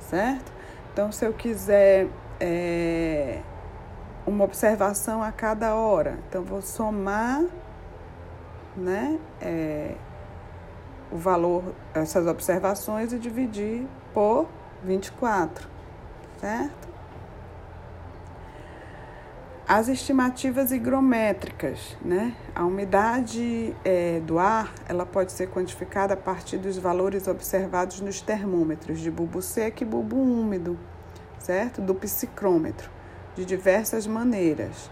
certo? 0.00 0.50
Então, 0.90 1.12
se 1.12 1.26
eu 1.26 1.34
quiser 1.34 2.08
é, 2.40 3.40
uma 4.26 4.42
observação 4.42 5.22
a 5.22 5.30
cada 5.30 5.74
hora, 5.74 6.18
então 6.26 6.42
vou 6.42 6.62
somar, 6.62 7.44
né? 8.74 9.18
É, 9.42 9.96
o 11.10 11.16
valor, 11.16 11.74
essas 11.94 12.26
observações 12.26 13.12
e 13.12 13.18
dividir 13.18 13.86
por 14.12 14.46
24, 14.82 15.68
certo? 16.40 16.86
As 19.68 19.88
estimativas 19.88 20.70
higrométricas, 20.70 21.96
né? 22.00 22.36
A 22.54 22.64
umidade 22.64 23.74
é, 23.84 24.20
do 24.20 24.38
ar, 24.38 24.72
ela 24.88 25.04
pode 25.04 25.32
ser 25.32 25.48
quantificada 25.50 26.14
a 26.14 26.16
partir 26.16 26.56
dos 26.56 26.78
valores 26.78 27.26
observados 27.26 28.00
nos 28.00 28.20
termômetros 28.20 29.00
de 29.00 29.10
bulbo 29.10 29.42
seco 29.42 29.82
e 29.82 29.86
bulbo 29.86 30.16
úmido, 30.16 30.78
certo? 31.40 31.82
Do 31.82 31.96
psicrômetro, 31.96 32.88
de 33.34 33.44
diversas 33.44 34.06
maneiras, 34.06 34.88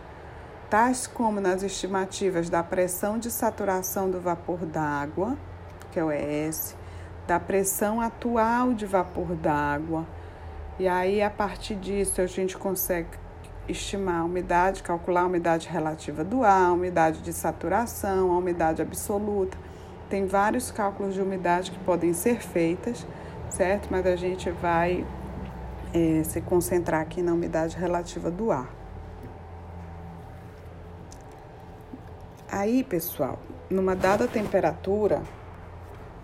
tais 0.68 1.06
como 1.06 1.40
nas 1.40 1.62
estimativas 1.62 2.50
da 2.50 2.61
pressão 2.61 3.16
de 3.16 3.30
saturação 3.30 4.11
do 4.11 4.21
vapor 4.21 4.66
d'água, 4.66 5.38
que 5.95 6.01
é 6.01 6.05
o 6.05 6.11
ES, 6.11 6.77
da 7.25 7.39
pressão 7.39 8.01
atual 8.01 8.75
de 8.75 8.85
vapor 8.85 9.37
d'água. 9.37 10.05
E 10.77 10.89
aí, 10.89 11.23
a 11.23 11.31
partir 11.31 11.77
disso, 11.77 12.21
a 12.21 12.27
gente 12.27 12.59
consegue 12.59 13.11
estimar 13.69 14.23
a 14.23 14.25
umidade, 14.25 14.83
calcular 14.83 15.21
a 15.21 15.27
umidade 15.27 15.69
relativa 15.69 16.25
do 16.25 16.43
ar, 16.43 16.67
a 16.67 16.73
umidade 16.73 17.21
de 17.23 17.33
saturação, 17.33 18.33
a 18.33 18.37
umidade 18.37 18.83
absoluta. 18.83 19.57
Tem 20.11 20.27
vários 20.27 20.73
cálculos 20.73 21.15
de 21.15 21.23
umidade 21.23 21.71
que 21.71 21.79
podem 21.79 22.13
ser 22.13 22.43
feitas, 22.43 23.07
certo? 23.49 23.87
Mas 23.89 24.05
a 24.05 24.17
gente 24.17 24.51
vai 24.51 25.07
é, 25.95 26.25
se 26.25 26.41
concentrar 26.41 27.03
aqui 27.03 27.23
na 27.23 27.33
umidade 27.33 27.77
relativa 27.77 28.33
do 28.33 28.51
ar. 28.51 28.69
Aí, 32.51 32.83
pessoal, 32.83 33.39
numa 33.71 33.95
dada 33.95 34.27
temperatura, 34.27 35.23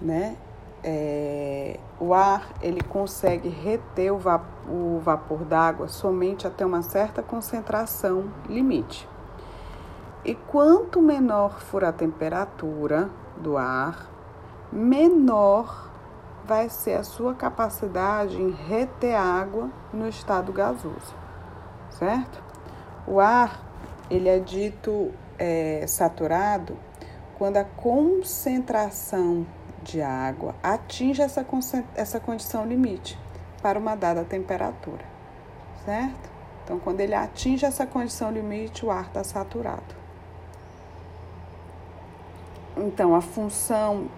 né? 0.01 0.37
É, 0.83 1.79
o 1.99 2.15
ar 2.15 2.55
ele 2.63 2.81
consegue 2.81 3.51
reter 3.51 4.11
o, 4.11 4.19
va 4.19 4.43
o 4.67 4.99
vapor 4.99 5.45
d'água 5.45 5.89
somente 5.89 6.47
até 6.47 6.65
uma 6.65 6.83
certa 6.83 7.23
concentração 7.23 8.33
limite. 8.49 9.07
E 10.25 10.35
quanto 10.35 11.01
menor 11.01 11.61
for 11.61 11.85
a 11.85 11.93
temperatura 11.93 13.11
do 13.37 13.57
ar, 13.57 14.09
menor 14.73 15.91
vai 16.45 16.69
ser 16.69 16.95
a 16.95 17.05
sua 17.05 17.35
capacidade 17.35 18.41
em 18.41 18.51
reter 18.51 19.15
água 19.15 19.71
no 19.93 20.09
estado 20.09 20.53
gasoso, 20.53 21.15
certo? 21.91 22.43
O 23.07 23.21
ar, 23.21 23.61
ele 24.11 24.29
é 24.29 24.39
dito 24.39 25.11
é, 25.39 25.85
saturado 25.87 26.77
quando 27.39 27.57
a 27.57 27.65
concentração 27.65 29.47
de 29.83 30.03
água 30.03 30.55
atinge 30.63 31.23
essa, 31.23 31.45
essa 31.95 32.21
condição 32.21 32.67
limite 32.67 33.19
para 33.63 33.79
uma 33.79 33.95
dada 33.95 34.25
temperatura, 34.25 35.05
certo? 35.85 36.31
Então, 36.65 36.79
quando 36.79 37.01
ele 37.01 37.15
atinge 37.15 37.65
essa 37.65 37.87
condição 37.87 38.31
limite, 38.31 38.85
o 38.85 38.91
ar 38.91 39.07
está 39.07 39.25
saturado. 39.25 39.95
Então, 42.77 43.15
a 43.15 43.21
função 43.21 44.09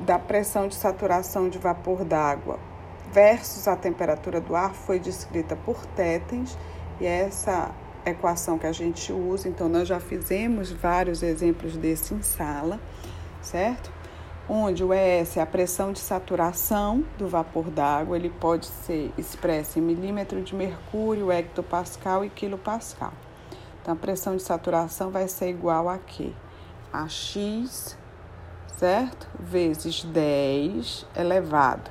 da 0.00 0.18
pressão 0.18 0.66
de 0.66 0.74
saturação 0.74 1.48
de 1.48 1.56
vapor 1.56 2.04
d'água 2.04 2.58
versus 3.12 3.68
a 3.68 3.76
temperatura 3.76 4.40
do 4.40 4.56
ar 4.56 4.74
foi 4.74 4.98
descrita 4.98 5.54
por 5.54 5.86
Tetens 5.86 6.58
e 7.00 7.06
é 7.06 7.20
essa 7.20 7.70
equação 8.04 8.58
que 8.58 8.66
a 8.66 8.72
gente 8.72 9.12
usa. 9.12 9.48
Então, 9.48 9.68
nós 9.68 9.86
já 9.86 10.00
fizemos 10.00 10.72
vários 10.72 11.22
exemplos 11.22 11.76
desse 11.76 12.12
em 12.12 12.22
sala, 12.22 12.80
certo? 13.40 13.93
Onde 14.48 14.84
o 14.84 14.92
ES 14.92 15.38
é 15.38 15.40
a 15.40 15.46
pressão 15.46 15.92
de 15.92 15.98
saturação 15.98 17.02
do 17.16 17.26
vapor 17.26 17.70
d'água, 17.70 18.16
ele 18.16 18.28
pode 18.28 18.66
ser 18.66 19.10
expresso 19.16 19.78
em 19.78 19.82
milímetro 19.82 20.42
de 20.42 20.54
mercúrio, 20.54 21.32
hectopascal 21.32 22.22
e 22.24 22.28
quilopascal. 22.28 23.14
Então, 23.80 23.94
a 23.94 23.96
pressão 23.96 24.36
de 24.36 24.42
saturação 24.42 25.10
vai 25.10 25.26
ser 25.28 25.48
igual 25.48 25.88
a 25.88 25.96
quê? 25.98 26.32
A 26.92 27.08
X 27.08 27.96
certo? 28.76 29.26
Vezes 29.38 30.04
10 30.04 31.06
elevado 31.16 31.90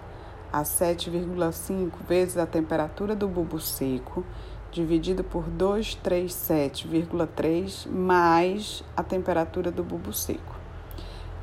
a 0.51 0.63
7,5 0.63 1.91
vezes 2.07 2.37
a 2.37 2.45
temperatura 2.45 3.15
do 3.15 3.27
bulbo 3.27 3.59
seco, 3.59 4.23
dividido 4.71 5.23
por 5.23 5.49
237,3 5.49 7.89
mais 7.89 8.83
a 8.95 9.01
temperatura 9.01 9.71
do 9.71 9.83
bulbo 9.83 10.13
seco. 10.13 10.62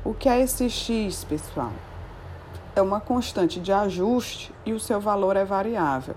O 0.03 0.15
que 0.15 0.27
é 0.27 0.41
esse 0.41 0.67
x, 0.67 1.23
pessoal? 1.23 1.71
É 2.75 2.81
uma 2.81 2.99
constante 2.99 3.59
de 3.59 3.71
ajuste 3.71 4.51
e 4.65 4.73
o 4.73 4.79
seu 4.79 4.99
valor 4.99 5.35
é 5.35 5.45
variável. 5.45 6.15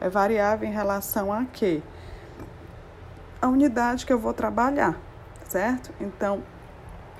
É 0.00 0.08
variável 0.08 0.66
em 0.66 0.72
relação 0.72 1.30
a 1.30 1.44
quê? 1.44 1.82
A 3.42 3.48
unidade 3.48 4.06
que 4.06 4.12
eu 4.12 4.18
vou 4.18 4.32
trabalhar, 4.32 4.98
certo? 5.46 5.92
Então, 6.00 6.42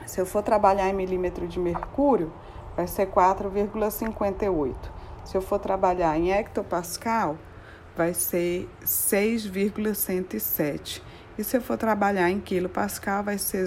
se 0.07 0.19
eu 0.19 0.25
for 0.25 0.43
trabalhar 0.43 0.89
em 0.89 0.95
milímetro 0.95 1.47
de 1.47 1.59
mercúrio, 1.59 2.33
vai 2.75 2.87
ser 2.87 3.09
4,58. 3.09 4.75
Se 5.23 5.37
eu 5.37 5.43
for 5.43 5.59
trabalhar 5.59 6.17
em 6.17 6.33
hectopascal, 6.33 7.37
vai 7.95 8.15
ser 8.15 8.71
6,107. 8.83 11.05
E 11.37 11.45
se 11.45 11.59
eu 11.59 11.61
for 11.61 11.77
trabalhar 11.77 12.31
em 12.31 12.41
quilopascal, 12.41 13.23
vai 13.23 13.37
ser 13.37 13.67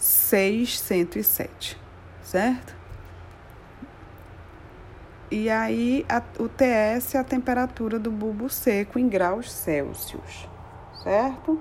0,607, 0.00 1.78
certo? 2.22 2.74
E 5.30 5.48
aí, 5.48 6.04
a, 6.08 6.22
o 6.42 6.48
TS 6.48 7.14
é 7.14 7.18
a 7.18 7.24
temperatura 7.24 7.98
do 7.98 8.10
bulbo 8.10 8.48
seco 8.48 8.98
em 8.98 9.08
graus 9.08 9.52
Celsius, 9.52 10.48
certo? 11.04 11.60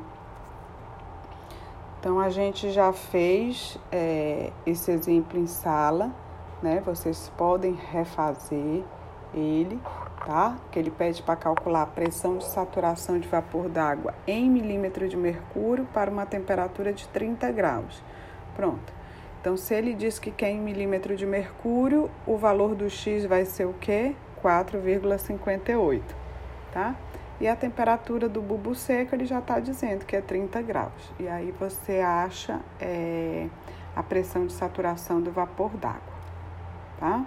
Então, 1.99 2.17
a 2.19 2.29
gente 2.29 2.71
já 2.71 2.93
fez 2.93 3.77
é, 3.91 4.51
esse 4.65 4.89
exemplo 4.89 5.37
em 5.37 5.45
sala, 5.45 6.11
né? 6.63 6.81
Vocês 6.85 7.29
podem 7.37 7.73
refazer 7.73 8.83
ele, 9.33 9.79
tá? 10.25 10.57
Que 10.71 10.79
ele 10.79 10.89
pede 10.89 11.21
para 11.21 11.35
calcular 11.35 11.81
a 11.81 11.85
pressão 11.85 12.37
de 12.37 12.45
saturação 12.45 13.19
de 13.19 13.27
vapor 13.27 13.67
d'água 13.67 14.15
em 14.25 14.49
milímetro 14.49 15.07
de 15.09 15.17
mercúrio 15.17 15.85
para 15.93 16.09
uma 16.09 16.25
temperatura 16.25 16.93
de 16.93 17.07
30 17.09 17.51
graus. 17.51 18.01
Pronto. 18.55 18.93
Então, 19.39 19.55
se 19.55 19.73
ele 19.73 19.93
diz 19.93 20.19
que 20.19 20.31
quer 20.31 20.49
em 20.49 20.59
milímetro 20.59 21.15
de 21.15 21.25
mercúrio, 21.25 22.11
o 22.27 22.35
valor 22.35 22.75
do 22.75 22.89
X 22.89 23.25
vai 23.25 23.45
ser 23.45 23.65
o 23.65 23.73
quê? 23.73 24.15
4,58, 24.43 26.01
tá? 26.71 26.95
E 27.39 27.47
a 27.47 27.55
temperatura 27.55 28.27
do 28.27 28.41
bulbo 28.41 28.75
seco 28.75 29.15
ele 29.15 29.25
já 29.25 29.39
está 29.39 29.59
dizendo 29.61 30.05
que 30.05 30.13
é 30.13 30.21
30 30.21 30.61
graus. 30.61 31.13
E 31.17 31.27
aí 31.27 31.53
você 31.57 31.99
acha 31.99 32.59
é, 32.81 33.47
a 33.95 34.03
pressão 34.03 34.45
de 34.45 34.51
saturação 34.51 35.21
do 35.21 35.31
vapor 35.31 35.71
d'água, 35.77 36.01
tá? 36.99 37.25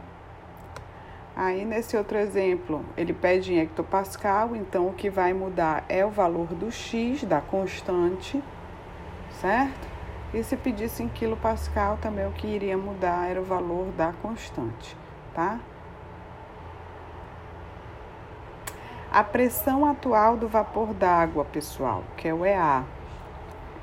Aí 1.34 1.64
nesse 1.64 1.96
outro 1.96 2.18
exemplo, 2.18 2.84
ele 2.94 3.14
pede 3.14 3.54
em 3.54 3.60
hectopascal, 3.60 4.54
então 4.54 4.86
o 4.86 4.92
que 4.92 5.08
vai 5.08 5.32
mudar 5.32 5.82
é 5.88 6.04
o 6.04 6.10
valor 6.10 6.48
do 6.48 6.70
X 6.70 7.24
da 7.24 7.40
constante, 7.40 8.42
certo? 9.40 9.91
E 10.34 10.42
se 10.42 10.56
pedisse 10.56 11.02
em 11.02 11.08
quilopascal, 11.08 11.98
também 12.00 12.26
o 12.26 12.32
que 12.32 12.46
iria 12.46 12.76
mudar 12.76 13.28
era 13.28 13.40
o 13.40 13.44
valor 13.44 13.86
da 13.92 14.14
constante, 14.22 14.96
tá? 15.34 15.58
A 19.10 19.22
pressão 19.22 19.84
atual 19.84 20.38
do 20.38 20.48
vapor 20.48 20.94
d'água, 20.94 21.44
pessoal, 21.44 22.02
que 22.16 22.26
é 22.26 22.32
o 22.32 22.46
EA. 22.46 22.82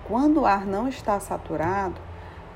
Quando 0.07 0.41
o 0.41 0.45
ar 0.47 0.65
não 0.65 0.88
está 0.88 1.19
saturado, 1.19 2.01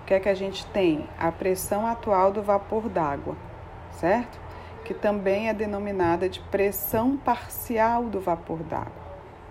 o 0.01 0.05
que 0.05 0.15
é 0.15 0.19
que 0.19 0.27
a 0.27 0.33
gente 0.33 0.65
tem? 0.65 1.07
A 1.19 1.31
pressão 1.31 1.85
atual 1.85 2.31
do 2.31 2.41
vapor 2.41 2.89
d'água, 2.89 3.35
certo? 3.91 4.39
Que 4.83 4.95
também 4.95 5.49
é 5.49 5.53
denominada 5.53 6.27
de 6.27 6.39
pressão 6.39 7.15
parcial 7.15 8.05
do 8.05 8.19
vapor 8.19 8.63
d'água, 8.63 9.03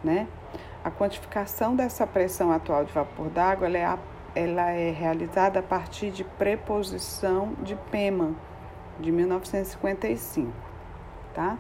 né? 0.03 0.27
A 0.83 0.91
quantificação 0.91 1.77
dessa 1.77 2.05
pressão 2.05 2.51
atual 2.51 2.85
de 2.85 2.93
vapor 2.93 3.29
d'água 3.29 3.69
é 3.69 3.85
ela 4.35 4.71
é 4.71 4.91
realizada 4.91 5.61
a 5.61 5.63
partir 5.63 6.11
de 6.11 6.25
preposição 6.25 7.55
de 7.63 7.75
Pema, 7.91 8.35
de 8.99 9.13
1955, 9.13 10.53
tá? 11.35 11.59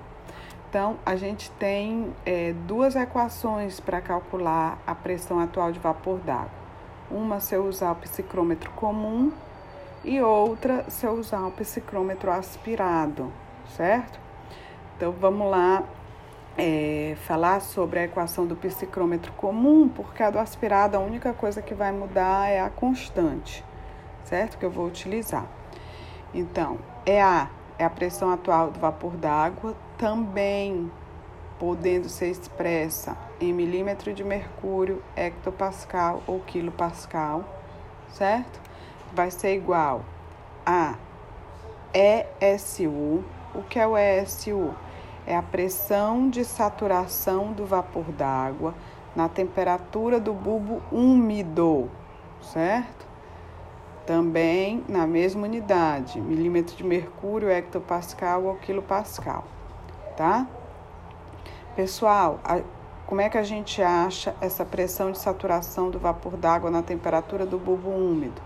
Então, 0.68 0.96
a 1.04 1.16
gente 1.16 1.50
tem 1.52 2.14
é, 2.24 2.54
duas 2.66 2.96
equações 2.96 3.78
para 3.78 4.00
calcular 4.00 4.78
a 4.86 4.94
pressão 4.94 5.38
atual 5.38 5.70
de 5.70 5.78
vapor 5.78 6.18
d'água. 6.20 6.62
Uma 7.10 7.40
se 7.40 7.54
eu 7.54 7.66
usar 7.66 7.92
o 7.92 7.96
psicrômetro 7.96 8.70
comum 8.70 9.32
e 10.02 10.20
outra 10.22 10.88
se 10.88 11.04
eu 11.04 11.12
usar 11.12 11.46
o 11.46 11.50
psicrômetro 11.52 12.30
aspirado, 12.30 13.30
certo? 13.76 14.18
Então, 14.96 15.12
vamos 15.12 15.50
lá 15.50 15.84
é, 16.56 17.16
falar 17.26 17.60
sobre 17.60 18.00
a 18.00 18.04
equação 18.04 18.46
do 18.46 18.56
psicrômetro 18.56 19.32
comum, 19.32 19.88
porque 19.88 20.22
a 20.22 20.30
do 20.30 20.38
aspirado, 20.38 20.96
a 20.96 21.00
única 21.00 21.32
coisa 21.32 21.62
que 21.62 21.74
vai 21.74 21.92
mudar 21.92 22.50
é 22.50 22.60
a 22.60 22.68
constante, 22.70 23.64
certo? 24.24 24.58
Que 24.58 24.64
eu 24.64 24.70
vou 24.70 24.86
utilizar. 24.86 25.46
Então, 26.34 26.78
é 27.04 27.22
a 27.22 27.48
é 27.78 27.84
a 27.84 27.90
pressão 27.90 28.30
atual 28.30 28.70
do 28.70 28.78
vapor 28.78 29.16
d'água, 29.16 29.74
também 29.98 30.90
podendo 31.58 32.08
ser 32.08 32.28
expressa 32.28 33.16
em 33.40 33.52
milímetro 33.52 34.12
de 34.12 34.22
mercúrio, 34.22 35.02
hectopascal 35.16 36.22
ou 36.26 36.40
quilopascal, 36.40 37.44
certo? 38.08 38.60
Vai 39.12 39.30
ser 39.30 39.56
igual 39.56 40.04
a 40.64 40.96
ESU. 41.92 43.24
O 43.54 43.62
que 43.68 43.78
é 43.78 43.86
o 43.86 43.96
ESU? 43.96 44.74
É 45.26 45.36
a 45.36 45.42
pressão 45.42 46.28
de 46.28 46.44
saturação 46.44 47.52
do 47.52 47.64
vapor 47.64 48.04
d'água 48.12 48.74
na 49.14 49.28
temperatura 49.28 50.18
do 50.18 50.32
bulbo 50.32 50.82
úmido, 50.90 51.90
certo? 52.40 53.06
Também 54.06 54.84
na 54.88 55.06
mesma 55.06 55.44
unidade, 55.44 56.20
milímetro 56.20 56.76
de 56.76 56.82
mercúrio, 56.82 57.48
hectopascal 57.48 58.44
ou 58.44 58.56
quilopascal, 58.56 59.44
tá? 60.16 60.46
Pessoal, 61.76 62.40
a, 62.44 62.60
como 63.06 63.20
é 63.20 63.28
que 63.28 63.38
a 63.38 63.42
gente 63.42 63.82
acha 63.82 64.34
essa 64.40 64.64
pressão 64.64 65.12
de 65.12 65.18
saturação 65.18 65.90
do 65.90 65.98
vapor 65.98 66.36
d'água 66.36 66.70
na 66.70 66.82
temperatura 66.82 67.46
do 67.46 67.58
bulbo 67.58 67.90
úmido? 67.90 68.40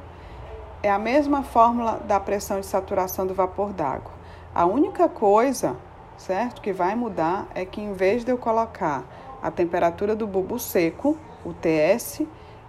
É 0.82 0.90
a 0.90 0.98
mesma 0.98 1.42
fórmula 1.42 2.00
da 2.06 2.20
pressão 2.20 2.60
de 2.60 2.66
saturação 2.66 3.26
do 3.26 3.32
vapor 3.32 3.72
d'água. 3.72 4.12
A 4.54 4.66
única 4.66 5.08
coisa, 5.08 5.76
certo, 6.16 6.60
que 6.60 6.72
vai 6.72 6.94
mudar 6.94 7.46
é 7.54 7.64
que 7.64 7.80
em 7.80 7.92
vez 7.92 8.24
de 8.24 8.32
eu 8.32 8.38
colocar 8.38 9.04
a 9.42 9.50
temperatura 9.50 10.16
do 10.16 10.26
bulbo 10.26 10.58
seco, 10.58 11.18
o 11.44 11.52
TS, 11.52 12.22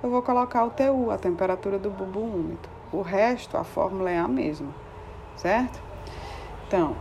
eu 0.04 0.10
vou 0.10 0.22
colocar 0.22 0.66
o 0.66 0.70
TU, 0.70 1.10
a 1.12 1.18
temperatura 1.18 1.80
do 1.80 1.90
bulbo 1.90 2.20
úmido. 2.20 2.70
O 2.92 3.02
resto, 3.02 3.58
a 3.58 3.64
fórmula 3.64 4.12
é 4.12 4.18
a 4.18 4.28
mesma, 4.28 4.74
certo? 5.36 5.88
Então, 6.68 6.96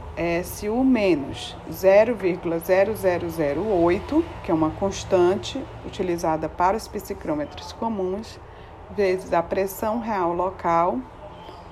SU 0.45 0.85
menos 0.85 1.57
0,0008, 1.69 4.25
que 4.45 4.53
é 4.53 4.55
uma 4.55 4.71
constante 4.71 5.61
utilizada 5.85 6.49
para 6.49 6.77
os 6.77 6.87
psicrômetros 6.87 7.73
comuns, 7.73 8.39
vezes 8.93 9.33
a 9.33 9.43
pressão 9.43 9.99
real 9.99 10.33
local, 10.33 11.01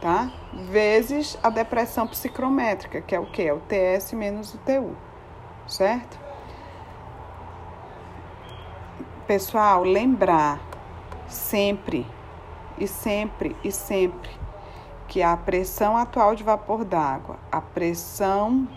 tá? 0.05 0.31
Vezes 0.53 1.39
a 1.43 1.49
depressão 1.49 2.07
psicrométrica, 2.07 3.01
que 3.01 3.15
é 3.15 3.19
o 3.19 3.25
que? 3.25 3.41
É 3.41 3.55
o 3.55 3.61
TS 3.61 4.13
menos 4.13 4.53
o 4.53 4.59
TU, 4.59 4.95
certo? 5.67 6.19
Pessoal, 9.27 9.83
lembrar 9.83 10.61
sempre 11.27 12.07
e 12.77 12.87
sempre 12.87 13.57
e 13.65 13.73
sempre 13.73 14.29
que 15.09 15.23
a 15.23 15.35
pressão 15.39 15.97
atual 15.97 16.35
de 16.35 16.45
vapor 16.45 16.85
d'água, 16.85 17.39
a 17.51 17.63
pressão 17.63 18.69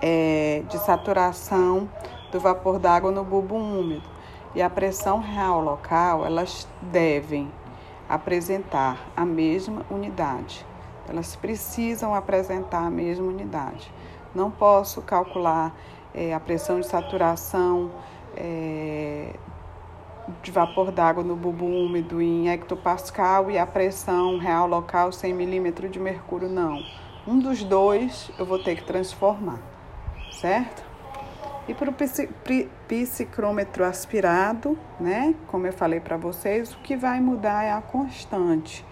é, 0.00 0.62
de 0.66 0.78
saturação 0.78 1.86
do 2.32 2.40
vapor 2.40 2.78
d'água 2.78 3.10
no 3.10 3.22
bulbo 3.22 3.54
úmido 3.54 4.08
e 4.54 4.62
a 4.62 4.70
pressão 4.70 5.20
real 5.20 5.60
local, 5.60 6.24
elas 6.24 6.66
devem 6.80 7.52
apresentar 8.08 9.10
a 9.16 9.24
mesma 9.24 9.84
unidade. 9.90 10.64
Elas 11.08 11.36
precisam 11.36 12.14
apresentar 12.14 12.86
a 12.86 12.90
mesma 12.90 13.26
unidade. 13.26 13.92
Não 14.34 14.50
posso 14.50 15.02
calcular 15.02 15.74
é, 16.14 16.34
a 16.34 16.40
pressão 16.40 16.80
de 16.80 16.86
saturação 16.86 17.90
é, 18.36 19.34
de 20.42 20.50
vapor 20.50 20.90
d'água 20.90 21.24
no 21.24 21.34
bulbo 21.34 21.64
úmido 21.64 22.20
em 22.20 22.48
hectopascal 22.50 23.50
e 23.50 23.58
a 23.58 23.66
pressão 23.66 24.38
real 24.38 24.66
local 24.66 25.10
100 25.10 25.32
milímetros 25.32 25.90
de 25.90 25.98
mercúrio, 25.98 26.48
não. 26.48 26.82
Um 27.26 27.38
dos 27.38 27.62
dois 27.64 28.30
eu 28.38 28.46
vou 28.46 28.58
ter 28.58 28.76
que 28.76 28.84
transformar, 28.84 29.60
certo? 30.32 30.82
E 31.66 31.74
para 31.74 31.90
o 31.90 31.92
psicrômetro 32.88 33.84
aspirado, 33.84 34.76
né? 34.98 35.36
Como 35.46 35.64
eu 35.66 35.72
falei 35.72 36.00
para 36.00 36.16
vocês, 36.16 36.74
o 36.74 36.78
que 36.78 36.96
vai 36.96 37.20
mudar 37.20 37.62
é 37.62 37.70
a 37.70 37.82
constante, 37.82 38.82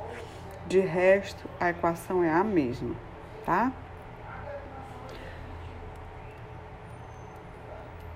De 0.67 0.79
resto, 0.79 1.43
a 1.59 1.71
equação 1.71 2.23
é 2.23 2.31
a 2.31 2.43
mesma, 2.43 2.95
tá? 3.45 3.71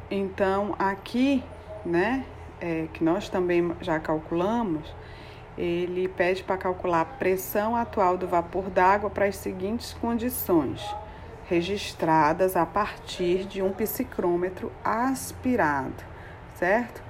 Então, 0.09 0.73
aqui, 0.79 1.43
né, 1.85 2.23
é, 2.59 2.87
que 2.93 3.03
nós 3.03 3.29
também 3.29 3.71
já 3.81 3.99
calculamos, 3.99 4.93
ele 5.57 6.07
pede 6.07 6.43
para 6.43 6.57
calcular 6.57 7.01
a 7.01 7.05
pressão 7.05 7.75
atual 7.75 8.17
do 8.17 8.27
vapor 8.27 8.69
d'água 8.69 9.09
para 9.09 9.25
as 9.25 9.35
seguintes 9.37 9.93
condições 9.93 10.83
registradas 11.49 12.55
a 12.55 12.65
partir 12.65 13.45
de 13.45 13.61
um 13.61 13.71
psicrômetro 13.71 14.71
aspirado, 14.83 16.03
certo? 16.55 17.01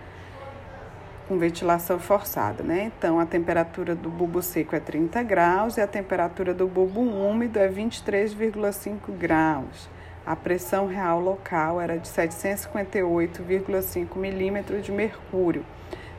Com 1.27 1.37
ventilação 1.37 1.99
forçada, 1.99 2.63
né? 2.63 2.91
Então, 2.95 3.19
a 3.19 3.25
temperatura 3.25 3.95
do 3.95 4.09
bulbo 4.09 4.41
seco 4.41 4.75
é 4.75 4.79
30 4.79 5.23
graus 5.23 5.77
e 5.77 5.81
a 5.81 5.87
temperatura 5.87 6.53
do 6.53 6.67
bulbo 6.67 7.01
úmido 7.01 7.59
é 7.59 7.67
23,5 7.67 9.11
graus. 9.17 9.89
A 10.27 10.35
pressão 10.35 10.85
real 10.87 11.19
local 11.21 11.81
era 11.81 11.97
de 11.97 12.07
758,5 12.07 14.15
milímetros 14.17 14.85
de 14.85 14.91
mercúrio. 14.91 15.65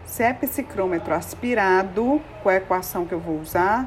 Se 0.07 0.23
é 0.23 0.33
psicrômetro 0.33 1.13
aspirado, 1.13 2.23
qual 2.43 2.55
é 2.55 2.57
a 2.57 2.61
equação 2.61 3.05
que 3.05 3.13
eu 3.13 3.21
vou 3.21 3.39
usar? 3.39 3.87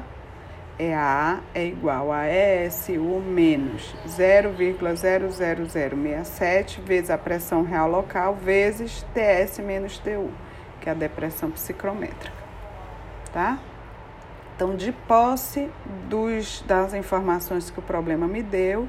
é 0.78 0.94
A 0.94 1.40
é 1.54 1.66
igual 1.66 2.10
a 2.12 2.28
ESU 2.28 3.20
menos 3.20 3.94
0,00067 4.06 6.80
vezes 6.80 7.10
a 7.10 7.18
pressão 7.18 7.62
real 7.62 7.90
local 7.90 8.34
vezes 8.34 9.04
TS 9.14 9.58
menos 9.58 9.98
TU, 9.98 10.30
que 10.80 10.88
é 10.88 10.92
a 10.92 10.94
depressão 10.94 11.50
psicrométrica, 11.50 12.32
tá? 13.32 13.58
Então, 14.54 14.76
de 14.76 14.92
posse 14.92 15.68
dos, 16.08 16.62
das 16.62 16.94
informações 16.94 17.68
que 17.70 17.78
o 17.78 17.82
problema 17.82 18.26
me 18.28 18.42
deu, 18.42 18.88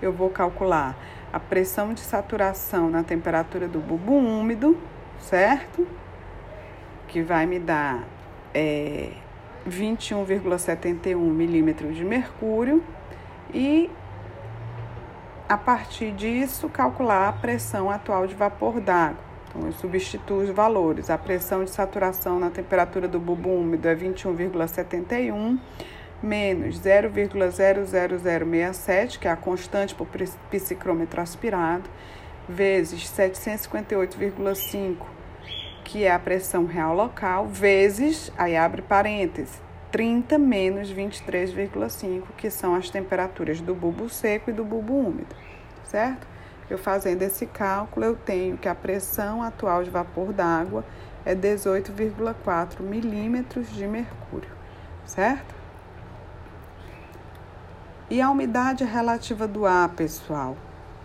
eu 0.00 0.12
vou 0.12 0.30
calcular 0.30 0.96
a 1.32 1.38
pressão 1.38 1.92
de 1.92 2.00
saturação 2.00 2.90
na 2.90 3.02
temperatura 3.02 3.68
do 3.68 3.78
bulbo 3.80 4.14
úmido, 4.14 4.76
certo? 5.18 5.86
Que 7.06 7.22
vai 7.22 7.46
me 7.46 7.58
dar 7.58 8.04
é, 8.54 9.10
21,71 9.68 11.16
milímetros 11.16 11.96
de 11.96 12.04
mercúrio 12.04 12.82
e 13.52 13.90
a 15.48 15.56
partir 15.56 16.12
disso 16.12 16.68
calcular 16.68 17.28
a 17.28 17.32
pressão 17.32 17.90
atual 17.90 18.26
de 18.26 18.34
vapor 18.34 18.80
d'água. 18.80 19.28
Então 19.48 19.62
eu 19.66 19.72
substituo 19.72 20.42
os 20.42 20.50
valores. 20.50 21.08
A 21.08 21.16
pressão 21.16 21.64
de 21.64 21.70
saturação 21.70 22.38
na 22.38 22.50
temperatura 22.50 23.08
do 23.08 23.18
bulbo 23.18 23.48
úmido 23.48 23.88
é 23.88 23.96
21,71 23.96 25.58
menos 26.22 26.80
0,00067, 26.80 29.18
que 29.18 29.28
é 29.28 29.30
a 29.30 29.36
constante 29.36 29.94
por 29.94 30.08
psicrômetro 30.50 31.20
aspirado, 31.20 31.90
vezes 32.48 33.02
758,5 33.10 35.18
que 35.88 36.04
é 36.04 36.12
a 36.12 36.18
pressão 36.18 36.66
real 36.66 36.94
local, 36.94 37.46
vezes, 37.46 38.30
aí 38.36 38.54
abre 38.54 38.82
parênteses, 38.82 39.58
30 39.90 40.36
menos 40.36 40.92
23,5, 40.92 42.24
que 42.36 42.50
são 42.50 42.74
as 42.74 42.90
temperaturas 42.90 43.58
do 43.62 43.74
bulbo 43.74 44.06
seco 44.10 44.50
e 44.50 44.52
do 44.52 44.62
bulbo 44.62 44.92
úmido, 44.92 45.34
certo? 45.84 46.26
Eu 46.68 46.76
fazendo 46.76 47.22
esse 47.22 47.46
cálculo, 47.46 48.04
eu 48.04 48.14
tenho 48.14 48.58
que 48.58 48.68
a 48.68 48.74
pressão 48.74 49.42
atual 49.42 49.82
de 49.82 49.88
vapor 49.88 50.30
d'água 50.30 50.84
é 51.24 51.34
18,4 51.34 52.82
milímetros 52.82 53.70
de 53.70 53.86
mercúrio, 53.86 54.50
certo? 55.06 55.54
E 58.10 58.20
a 58.20 58.30
umidade 58.30 58.84
relativa 58.84 59.46
do 59.46 59.66
ar, 59.66 59.88
pessoal? 59.90 60.56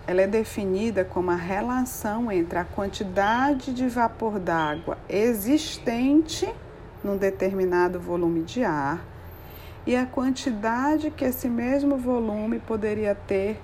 ela 0.06 0.22
é 0.22 0.28
definida 0.28 1.06
como 1.06 1.32
a 1.32 1.36
relação 1.36 2.32
entre 2.32 2.60
a 2.60 2.66
quantidade 2.66 3.74
de 3.74 3.88
vapor 3.88 4.38
d'água 4.38 4.98
existente 5.08 6.52
num 7.04 7.16
determinado 7.16 8.00
volume 8.00 8.42
de 8.44 8.64
ar 8.64 9.04
e 9.86 9.96
a 9.96 10.06
quantidade 10.06 11.10
que 11.12 11.26
esse 11.26 11.48
mesmo 11.48 11.98
volume 11.98 12.60
poderia 12.60 13.16
ter 13.16 13.62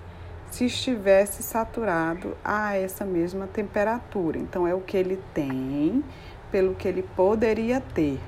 se 0.50 0.66
estivesse 0.66 1.44
saturado 1.44 2.36
a 2.44 2.76
essa 2.76 3.06
mesma 3.06 3.46
temperatura. 3.46 4.38
Então, 4.38 4.68
é 4.68 4.74
o 4.74 4.82
que 4.82 4.98
ele 4.98 5.22
tem 5.34 6.04
pelo 6.52 6.74
que 6.74 6.88
ele 6.88 7.04
poderia 7.16 7.80
ter, 7.80 8.20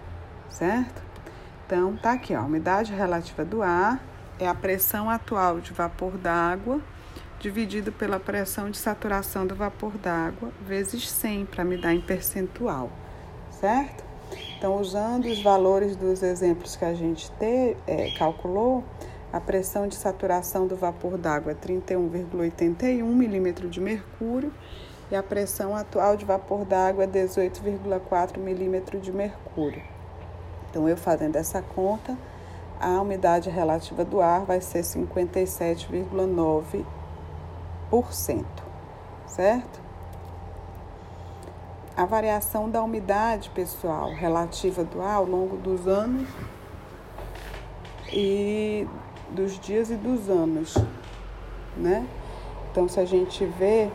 certo? 0.49 1.01
Então, 1.65 1.97
tá 1.97 2.11
aqui, 2.11 2.35
ó, 2.35 2.39
a 2.39 2.43
umidade 2.43 2.93
relativa 2.93 3.43
do 3.43 3.63
ar 3.63 3.99
é 4.41 4.47
a 4.47 4.55
pressão 4.55 5.07
atual 5.07 5.59
de 5.59 5.71
vapor 5.71 6.17
d'água 6.17 6.81
dividido 7.39 7.91
pela 7.91 8.19
pressão 8.19 8.71
de 8.71 8.77
saturação 8.77 9.45
do 9.45 9.55
vapor 9.55 9.97
d'água, 9.99 10.51
vezes 10.65 11.09
100, 11.09 11.45
para 11.45 11.63
me 11.63 11.77
dar 11.77 11.93
em 11.93 12.01
percentual, 12.01 12.89
certo? 13.51 14.03
Então, 14.57 14.79
usando 14.79 15.25
os 15.25 15.41
valores 15.43 15.95
dos 15.95 16.23
exemplos 16.23 16.75
que 16.75 16.85
a 16.85 16.93
gente 16.93 17.31
te, 17.31 17.77
é, 17.85 18.11
calculou, 18.17 18.83
a 19.31 19.39
pressão 19.39 19.87
de 19.87 19.95
saturação 19.95 20.65
do 20.65 20.75
vapor 20.75 21.17
d'água 21.19 21.51
é 21.51 21.55
31,81 21.55 23.03
milímetro 23.03 23.69
de 23.69 23.79
mercúrio 23.79 24.51
e 25.11 25.15
a 25.15 25.21
pressão 25.21 25.75
atual 25.75 26.17
de 26.17 26.25
vapor 26.25 26.65
d'água 26.65 27.03
é 27.03 27.07
18,4 27.07 28.39
milímetro 28.39 28.99
de 28.99 29.11
mercúrio. 29.11 29.83
Então, 30.69 30.89
eu 30.89 30.97
fazendo 30.97 31.35
essa 31.35 31.61
conta, 31.61 32.17
a 32.81 32.99
umidade 32.99 33.49
relativa 33.49 34.03
do 34.03 34.19
ar 34.19 34.43
vai 34.43 34.59
ser 34.59 34.81
57,9 34.81 36.83
certo? 39.27 39.79
A 41.95 42.05
variação 42.05 42.69
da 42.69 42.81
umidade, 42.81 43.49
pessoal, 43.51 44.11
relativa 44.13 44.83
do 44.83 45.01
ar 45.01 45.17
ao 45.17 45.25
longo 45.25 45.57
dos 45.57 45.87
anos 45.87 46.27
e 48.11 48.87
dos 49.29 49.59
dias 49.59 49.91
e 49.91 49.95
dos 49.95 50.29
anos, 50.29 50.73
né? 51.77 52.07
Então, 52.71 52.87
se 52.87 52.99
a 52.99 53.05
gente 53.05 53.45
vê 53.45 53.91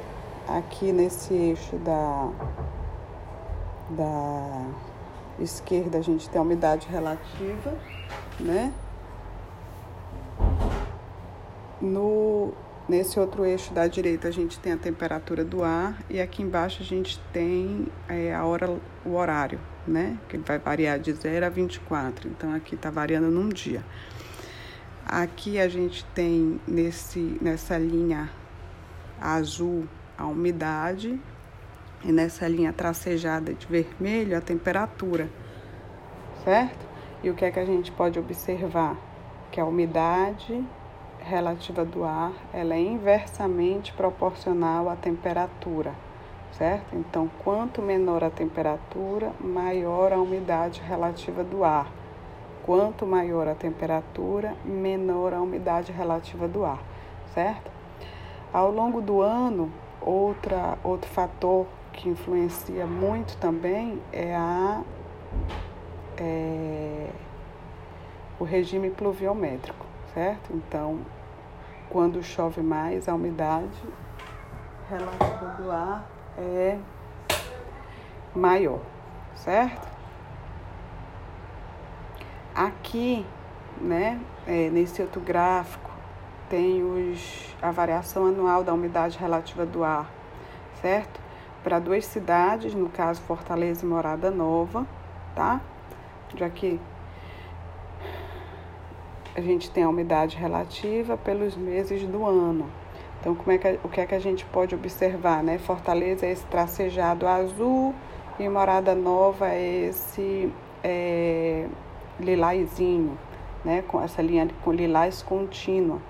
aqui 0.46 0.92
nesse 0.92 1.34
eixo 1.34 1.76
da, 1.78 2.28
da 3.90 4.64
esquerda, 5.40 5.98
a 5.98 6.02
gente 6.02 6.28
tem 6.28 6.38
a 6.38 6.42
umidade 6.42 6.86
relativa, 6.88 7.74
né? 8.40 8.72
No, 11.80 12.54
Nesse 12.88 13.18
outro 13.18 13.44
eixo 13.44 13.74
da 13.74 13.88
direita 13.88 14.28
a 14.28 14.30
gente 14.30 14.60
tem 14.60 14.72
a 14.72 14.76
temperatura 14.76 15.44
do 15.44 15.64
ar 15.64 16.00
e 16.08 16.20
aqui 16.20 16.40
embaixo 16.40 16.82
a 16.82 16.84
gente 16.84 17.18
tem 17.32 17.88
é, 18.08 18.32
a 18.32 18.44
hora, 18.44 18.78
o 19.04 19.14
horário, 19.14 19.58
né? 19.84 20.16
Que 20.28 20.38
vai 20.38 20.56
variar 20.60 21.00
de 21.00 21.12
0 21.12 21.46
a 21.46 21.48
24. 21.48 22.28
Então 22.28 22.54
aqui 22.54 22.76
está 22.76 22.88
variando 22.88 23.28
num 23.28 23.48
dia. 23.48 23.84
Aqui 25.04 25.58
a 25.58 25.68
gente 25.68 26.04
tem 26.14 26.60
nesse, 26.64 27.36
nessa 27.42 27.76
linha 27.76 28.30
azul 29.20 29.88
a 30.16 30.24
umidade 30.24 31.20
e 32.04 32.12
nessa 32.12 32.46
linha 32.46 32.72
tracejada 32.72 33.52
de 33.54 33.66
vermelho 33.66 34.36
a 34.36 34.40
temperatura, 34.40 35.28
certo? 36.44 36.86
E 37.22 37.30
o 37.30 37.34
que 37.34 37.44
é 37.44 37.50
que 37.50 37.58
a 37.58 37.64
gente 37.64 37.90
pode 37.90 38.18
observar? 38.18 38.96
Que 39.50 39.60
a 39.60 39.64
umidade 39.64 40.64
relativa 41.20 41.84
do 41.84 42.04
ar 42.04 42.32
ela 42.52 42.74
é 42.74 42.80
inversamente 42.80 43.92
proporcional 43.92 44.88
à 44.88 44.94
temperatura, 44.94 45.92
certo? 46.52 46.94
Então, 46.94 47.28
quanto 47.42 47.82
menor 47.82 48.22
a 48.22 48.30
temperatura, 48.30 49.32
maior 49.40 50.12
a 50.12 50.20
umidade 50.20 50.80
relativa 50.80 51.42
do 51.42 51.64
ar. 51.64 51.90
Quanto 52.64 53.06
maior 53.06 53.46
a 53.46 53.54
temperatura, 53.54 54.54
menor 54.64 55.32
a 55.32 55.40
umidade 55.40 55.92
relativa 55.92 56.48
do 56.48 56.64
ar, 56.64 56.82
certo? 57.32 57.70
Ao 58.52 58.70
longo 58.70 59.00
do 59.00 59.20
ano, 59.20 59.72
outra, 60.00 60.78
outro 60.82 61.08
fator 61.10 61.66
que 61.96 62.08
influencia 62.08 62.86
muito 62.86 63.36
também 63.38 64.00
é, 64.12 64.36
a, 64.36 64.82
é 66.18 67.10
o 68.38 68.44
regime 68.44 68.90
pluviométrico, 68.90 69.86
certo? 70.12 70.52
Então, 70.52 71.00
quando 71.88 72.22
chove 72.22 72.60
mais, 72.60 73.08
a 73.08 73.14
umidade 73.14 73.82
relativa 74.88 75.46
do 75.58 75.70
ar 75.70 76.06
é 76.36 76.78
maior, 78.34 78.80
certo? 79.34 79.88
Aqui, 82.54 83.24
né, 83.80 84.20
é, 84.46 84.68
nesse 84.70 85.00
outro 85.00 85.20
gráfico, 85.20 85.90
tem 86.48 86.82
os, 86.82 87.54
a 87.60 87.70
variação 87.70 88.26
anual 88.26 88.62
da 88.62 88.72
umidade 88.72 89.18
relativa 89.18 89.66
do 89.66 89.82
ar, 89.82 90.10
certo? 90.80 91.25
Para 91.66 91.80
duas 91.80 92.06
cidades, 92.06 92.76
no 92.76 92.88
caso 92.88 93.20
Fortaleza 93.22 93.84
e 93.84 93.88
Morada 93.88 94.30
Nova, 94.30 94.86
tá? 95.34 95.60
Já 96.36 96.48
que 96.48 96.78
a 99.34 99.40
gente 99.40 99.68
tem 99.72 99.82
a 99.82 99.88
umidade 99.88 100.36
relativa 100.36 101.16
pelos 101.16 101.56
meses 101.56 102.06
do 102.06 102.24
ano. 102.24 102.70
Então, 103.18 103.34
como 103.34 103.50
é 103.50 103.58
que, 103.58 103.80
o 103.82 103.88
que 103.88 104.00
é 104.00 104.06
que 104.06 104.14
a 104.14 104.20
gente 104.20 104.44
pode 104.44 104.76
observar, 104.76 105.42
né? 105.42 105.58
Fortaleza 105.58 106.24
é 106.24 106.30
esse 106.30 106.46
tracejado 106.46 107.26
azul 107.26 107.92
e 108.38 108.48
Morada 108.48 108.94
Nova 108.94 109.48
é 109.48 109.88
esse 109.88 110.48
é, 110.84 111.66
lilazinho, 112.20 113.18
né, 113.64 113.82
com 113.88 114.00
essa 114.00 114.22
linha 114.22 114.48
com 114.62 114.70
lilás 114.70 115.20
contínua. 115.20 116.00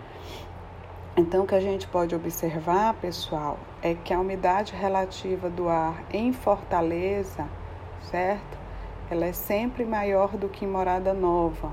Então, 1.18 1.44
o 1.44 1.46
que 1.46 1.55
a 1.55 1.61
gente 1.61 1.88
pode 1.88 2.14
observar, 2.14 2.92
pessoal, 2.92 3.59
é 3.81 3.94
que 3.94 4.12
a 4.12 4.20
umidade 4.20 4.74
relativa 4.74 5.48
do 5.48 5.66
ar 5.66 6.05
em 6.12 6.31
Fortaleza, 6.31 7.48
certo? 8.02 8.59
Ela 9.11 9.24
é 9.24 9.33
sempre 9.33 9.87
maior 9.87 10.37
do 10.37 10.46
que 10.46 10.66
em 10.66 10.68
Morada 10.68 11.14
Nova, 11.14 11.72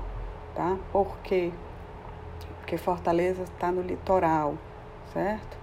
tá? 0.54 0.78
Por 0.90 1.18
quê? 1.18 1.52
Porque 2.60 2.78
Fortaleza 2.78 3.42
está 3.42 3.70
no 3.70 3.82
litoral, 3.82 4.54
certo? 5.12 5.58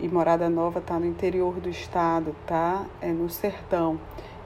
E 0.00 0.08
Morada 0.08 0.50
Nova 0.50 0.80
está 0.80 0.98
no 0.98 1.06
interior 1.06 1.60
do 1.60 1.68
estado, 1.68 2.34
tá? 2.44 2.84
É 3.00 3.12
no 3.12 3.30
sertão. 3.30 3.96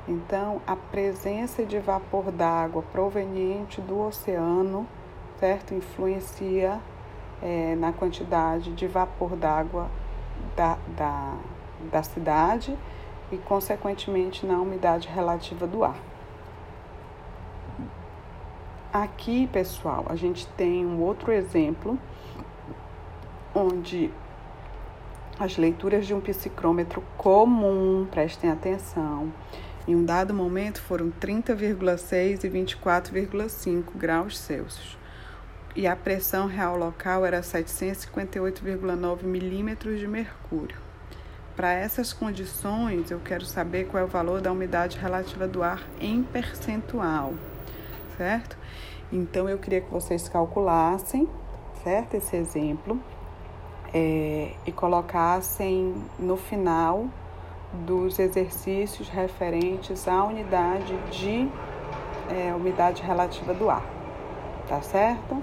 Então, 0.07 0.61
a 0.66 0.76
presença 0.76 1.64
de 1.64 1.78
vapor 1.78 2.31
d'água 2.31 2.83
proveniente 2.92 3.81
do 3.81 3.98
oceano, 3.98 4.87
certo? 5.40 5.72
Influencia 5.72 6.78
é, 7.42 7.74
na 7.77 7.92
quantidade 7.92 8.72
de 8.72 8.87
vapor 8.87 9.37
d'água 9.37 9.88
da, 10.57 10.79
da, 10.96 11.37
da 11.90 12.03
cidade 12.03 12.77
e, 13.31 13.37
consequentemente, 13.37 14.46
na 14.46 14.59
umidade 14.59 15.09
relativa 15.09 15.66
do 15.66 15.85
ar. 15.85 15.96
Aqui, 18.92 19.46
pessoal, 19.48 20.07
a 20.09 20.16
gente 20.16 20.46
tem 20.48 20.85
um 20.85 21.01
outro 21.03 21.31
exemplo 21.31 21.98
onde 23.55 24.11
as 25.38 25.57
leituras 25.57 26.07
de 26.07 26.14
um 26.14 26.20
psicrômetro 26.20 27.03
comum, 27.16 28.07
prestem 28.11 28.51
atenção, 28.51 29.33
em 29.87 29.94
um 29.94 30.05
dado 30.05 30.35
momento 30.35 30.83
foram 30.83 31.11
30,6 31.11 32.44
e 32.44 32.48
24,5 32.48 33.85
graus 33.94 34.38
Celsius. 34.38 34.98
E 35.76 35.87
a 35.87 35.94
pressão 35.94 36.46
real 36.46 36.76
local 36.76 37.24
era 37.24 37.40
758,9 37.40 39.22
milímetros 39.22 40.00
de 40.00 40.09
mercúrio. 40.09 40.76
Para 41.54 41.72
essas 41.72 42.12
condições, 42.12 43.11
eu 43.11 43.20
quero 43.20 43.44
saber 43.44 43.87
qual 43.87 44.02
é 44.02 44.07
o 44.07 44.09
valor 44.09 44.40
da 44.40 44.52
umidade 44.52 44.98
relativa 44.98 45.46
do 45.46 45.62
ar 45.62 45.83
em 46.00 46.22
percentual, 46.22 47.35
certo? 48.16 48.57
Então, 49.12 49.48
eu 49.48 49.59
queria 49.59 49.81
que 49.81 49.90
vocês 49.90 50.28
calculassem, 50.28 51.28
certo? 51.83 52.14
Esse 52.14 52.37
exemplo 52.37 53.00
é, 53.92 54.52
e 54.66 54.72
colocassem 54.72 55.94
no 56.18 56.37
final 56.37 57.07
dos 57.72 58.18
exercícios 58.18 59.09
referentes 59.09 60.07
à 60.09 60.24
unidade 60.24 60.96
de 61.11 61.48
é, 62.31 62.54
umidade 62.54 63.02
relativa 63.02 63.52
do 63.54 63.68
ar. 63.70 63.85
Tá 64.68 64.83
certo? 64.83 65.42